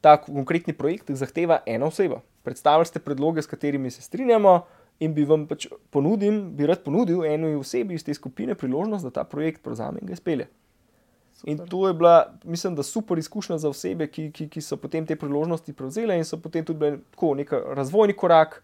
ta 0.00 0.16
konkretni 0.20 0.72
projekt 0.72 1.10
zahteva 1.10 1.60
ena 1.66 1.86
oseba. 1.86 2.22
Predstavljali 2.44 2.86
ste 2.86 3.00
predloge, 3.00 3.42
s 3.42 3.46
katerimi 3.46 3.90
se 3.90 4.02
strinjamo, 4.02 4.62
in 5.02 5.14
bi 5.14 5.24
vam 5.26 5.46
pač 5.50 5.66
ponudil, 5.90 6.40
bi 6.54 6.68
rad 6.68 6.84
ponudil 6.84 7.24
eni 7.26 7.54
osebi 7.58 7.96
iz 7.98 8.04
te 8.06 8.14
skupine 8.14 8.54
priložnost, 8.54 9.04
da 9.06 9.10
ta 9.10 9.24
projekt 9.24 9.62
prevzame 9.64 10.02
in 10.02 10.10
ga 10.10 10.16
izpelje. 10.16 10.48
In 11.46 11.58
to 11.68 11.88
je 11.88 11.94
bila, 11.94 12.32
mislim, 12.44 12.74
da 12.74 12.82
super 12.82 13.18
izkušnja 13.18 13.58
za 13.58 13.68
osebe, 13.68 14.06
ki, 14.06 14.30
ki, 14.32 14.48
ki 14.48 14.60
so 14.64 14.76
potem 14.80 15.06
te 15.06 15.16
priložnosti 15.16 15.72
prevzele 15.76 16.16
in 16.16 16.24
so 16.24 16.38
potem 16.40 16.64
tudi 16.64 16.78
bile 16.78 16.98
tako 17.12 17.34
nek 17.36 17.52
razvojni 17.76 18.16
korak, 18.16 18.62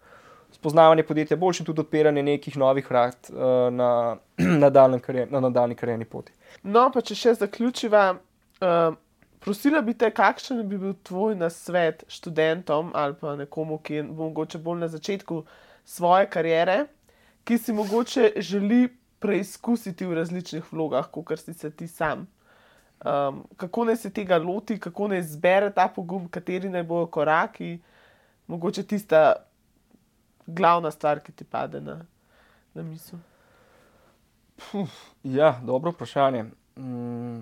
spoznavanje 0.51 1.03
podjetja, 1.03 1.37
boljši 1.37 1.65
tudi 1.65 1.81
odpiranje 1.81 2.23
nekih 2.23 2.57
novih 2.57 2.89
vrat 2.89 3.29
uh, 3.29 3.69
na, 3.73 4.17
na 5.31 5.39
nadaljni 5.39 5.75
karjerni 5.75 6.05
poti. 6.05 6.33
No, 6.63 6.89
pa 6.93 7.05
če 7.05 7.15
še 7.15 7.35
zaključiva, 7.43 8.15
uh, 8.17 8.97
prosila 9.45 9.83
bi 9.85 9.93
te, 9.93 10.09
kakšen 10.09 10.65
bi 10.65 10.81
bil 10.81 10.97
tvoj 11.05 11.37
nasvet 11.37 12.03
študentom 12.09 12.91
ali 12.97 13.13
pa 13.21 13.37
nekomu, 13.37 13.77
ki 13.77 14.01
je 14.01 14.09
mogoče 14.09 14.57
bolj 14.57 14.87
na 14.87 14.89
začetku 14.89 15.43
svoje 15.85 16.25
kariere, 16.33 16.87
ki 17.45 17.61
si 17.61 17.77
mogoče 17.77 18.33
želi 18.41 18.87
preizkusiti 19.21 20.05
v 20.05 20.17
različnih 20.17 20.73
vlogah, 20.73 21.05
kot 21.13 21.37
si 21.37 21.53
se 21.53 21.69
ti 21.69 21.87
sam 21.87 22.25
um, 23.05 23.43
kako 23.57 23.85
naj 23.85 23.95
se 23.95 24.09
tega 24.09 24.37
loti, 24.37 24.79
kako 24.79 25.07
naj 25.07 25.21
zbere 25.21 25.71
ta 25.73 25.87
pogum, 25.87 26.27
kateri 26.27 26.69
naj 26.69 26.83
bojo 26.83 27.07
koraki, 27.07 27.79
mogoče 28.47 28.83
tista 28.83 29.33
glavna 30.47 30.91
stvar, 30.91 31.19
ki 31.19 31.31
ti 31.31 31.43
pade 31.43 31.81
na, 31.81 32.01
na 32.73 32.83
misel. 32.83 33.19
Ja, 35.23 35.59
dobro 35.63 35.91
vprašanje. 35.91 36.43
Mm, 36.77 37.41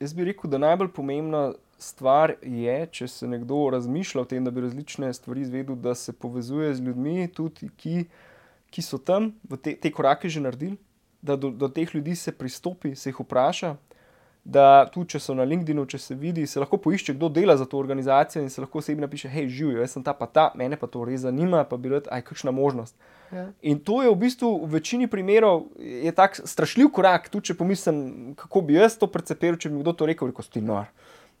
jaz 0.00 0.14
bi 0.14 0.24
rekel, 0.24 0.50
da 0.50 0.58
najbolj 0.58 0.92
pomembna 0.92 1.52
stvar 1.78 2.34
je, 2.42 2.86
če 2.92 3.08
se 3.08 3.28
nekdo 3.28 3.68
razmišlja 3.72 4.22
o 4.22 4.26
tem, 4.28 4.44
da 4.44 4.50
bi 4.50 4.64
različne 4.64 5.12
stvari 5.14 5.46
izvedel, 5.46 5.76
da 5.76 5.94
se 5.94 6.12
povezuje 6.12 6.74
z 6.74 6.82
ljudmi, 6.82 7.28
tudi 7.34 7.70
ki, 7.76 8.04
ki 8.70 8.82
so 8.82 8.98
tam, 8.98 9.32
te, 9.62 9.76
te 9.76 9.92
korake 9.92 10.28
že 10.28 10.42
naredili, 10.42 10.76
da 11.22 11.36
do, 11.36 11.50
do 11.50 11.68
teh 11.68 11.94
ljudi 11.94 12.14
se 12.16 12.32
pristopi, 12.32 12.94
se 12.94 13.10
jih 13.10 13.20
vpraša, 13.20 13.76
da 14.48 14.88
tudi 14.88 15.12
če 15.12 15.20
so 15.20 15.34
na 15.36 15.44
LinkedIn, 15.44 15.82
če 15.92 15.98
se 16.00 16.16
vidi, 16.16 16.46
se 16.48 16.60
lahko 16.60 16.78
poišče, 16.80 17.14
kdo 17.18 17.28
dela 17.28 17.56
za 17.60 17.66
to 17.68 17.76
organizacijo 17.76 18.42
in 18.42 18.48
se 18.50 18.62
lahko 18.64 18.80
osebi 18.80 19.04
napiše: 19.04 19.28
hej, 19.28 19.50
živijo, 19.52 19.82
jaz 19.82 19.96
sem 19.96 20.04
ta 20.04 20.14
pa 20.16 20.26
ta, 20.26 20.48
mene 20.56 20.78
pa 20.80 20.88
to 20.88 21.04
res 21.04 21.26
zanima, 21.26 21.66
pa 21.68 21.76
bi 21.76 21.92
rekel, 21.92 22.08
aj 22.16 22.24
kakšna 22.30 22.54
možnost. 22.56 22.96
Ja. 23.28 23.44
In 23.60 23.82
to 23.84 24.00
je 24.00 24.08
v 24.08 24.16
bistvu 24.16 24.54
v 24.64 24.78
večini 24.78 25.06
primerov 25.10 25.66
tako 26.16 26.48
strašljiv 26.48 26.88
korak, 26.96 27.28
tudi 27.28 27.50
če 27.50 27.58
pomislim, 27.58 28.00
kako 28.40 28.64
bi 28.64 28.78
jaz 28.80 28.96
to 28.96 29.10
percepiral, 29.12 29.60
če 29.60 29.68
bi 29.68 29.76
mi 29.76 29.84
kdo 29.84 29.92
to 29.92 30.08
rekel, 30.08 30.32
rekel 30.32 30.48
si 30.48 30.64
nor. 30.64 30.88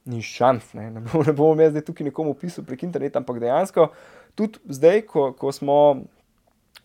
Ni 0.08 0.20
šans, 0.24 0.74
ne, 0.76 0.90
ne, 0.92 1.00
ne 1.00 1.32
bomo 1.36 1.56
jaz 1.60 1.72
zdaj 1.72 1.88
tukaj 1.88 2.06
nekomu 2.10 2.36
pisal 2.36 2.64
prek 2.64 2.84
interneta, 2.84 3.20
ampak 3.20 3.40
dejansko 3.40 3.88
tudi 4.38 4.60
zdaj, 4.70 5.02
ko, 5.10 5.32
ko 5.34 5.50
smo, 5.52 5.78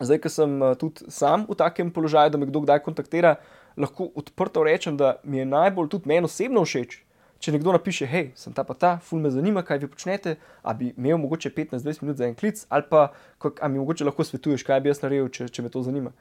zdaj, 0.00 0.18
ko 0.24 0.32
sem 0.32 0.56
eh, 0.58 0.74
tudi 0.80 1.06
sam 1.14 1.46
v 1.46 1.58
takem 1.58 1.92
položaju, 1.94 2.34
da 2.34 2.40
me 2.40 2.50
kdo 2.50 2.64
kdaj 2.64 2.82
kontaktira, 2.82 3.36
lahko 3.76 4.10
odprto 4.14 4.62
rečem, 4.64 4.96
da 4.96 5.16
mi 5.24 5.38
je 5.38 5.44
najbolj 5.44 5.88
tudi 5.88 6.08
meni 6.08 6.28
osebno 6.28 6.64
všeč. 6.64 7.00
Če 7.44 7.52
nekdo 7.52 7.74
napiše, 7.74 8.06
hej, 8.08 8.30
sem 8.40 8.54
ta 8.56 8.62
pa 8.64 8.72
ta, 8.78 8.94
ful 9.04 9.20
me 9.20 9.28
zanima, 9.28 9.60
kaj 9.66 9.82
vi 9.82 9.88
počnete, 9.90 10.36
a 10.62 10.72
bi 10.72 10.94
imel 10.96 11.18
mogoče 11.20 11.50
15-20 11.52 12.04
minut 12.04 12.16
za 12.16 12.28
en 12.28 12.36
klic, 12.38 12.62
ali 12.72 12.86
pa 12.88 13.10
kak, 13.42 13.60
mi 13.68 13.82
mogoče 13.82 14.06
lahko 14.08 14.24
svetuješ, 14.24 14.64
kaj 14.64 14.80
bi 14.80 14.88
jaz 14.88 15.02
naredil, 15.02 15.28
če, 15.28 15.50
če 15.52 15.64
me 15.66 15.72
to 15.72 15.82
zanima. 15.84 16.14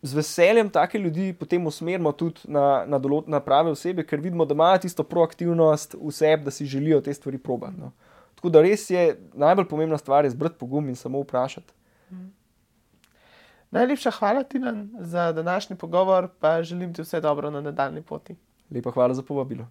Z 0.00 0.14
veseljem 0.14 0.70
take 0.70 0.98
ljudi 1.02 1.32
potem 1.36 1.66
usmerimo 1.66 2.14
tudi 2.16 2.46
na, 2.46 2.84
na, 2.86 3.00
dolot, 3.02 3.26
na 3.28 3.42
prave 3.44 3.74
osebe, 3.74 4.06
ker 4.06 4.22
vidimo, 4.22 4.46
da 4.46 4.54
imajo 4.54 4.84
tisto 4.86 5.04
proaktivnost 5.04 5.98
v 5.98 6.14
sebi, 6.14 6.46
da 6.46 6.54
si 6.54 6.70
želijo 6.70 7.02
te 7.04 7.14
stvari 7.14 7.38
probati. 7.42 7.80
No. 7.82 7.92
Tako 8.38 8.54
da 8.54 8.62
res 8.62 8.86
je 8.90 9.18
najbolj 9.34 9.66
pomembna 9.68 9.98
stvar 9.98 10.28
zbrati 10.30 10.56
pogum 10.58 10.88
in 10.88 10.96
samo 10.96 11.20
vprašati. 11.26 11.74
Mm. 12.10 12.30
Najlepša 13.70 14.10
hvala 14.10 14.42
ti 14.42 14.60
za 14.98 15.32
današnji 15.32 15.76
pogovor, 15.76 16.28
pa 16.40 16.62
želim 16.62 16.94
ti 16.94 17.02
vse 17.02 17.20
dobro 17.20 17.50
na 17.50 17.60
nadaljni 17.60 18.02
poti. 18.02 18.36
Lepa 18.70 18.90
hvala 18.90 19.14
za 19.14 19.22
povabilo. 19.22 19.66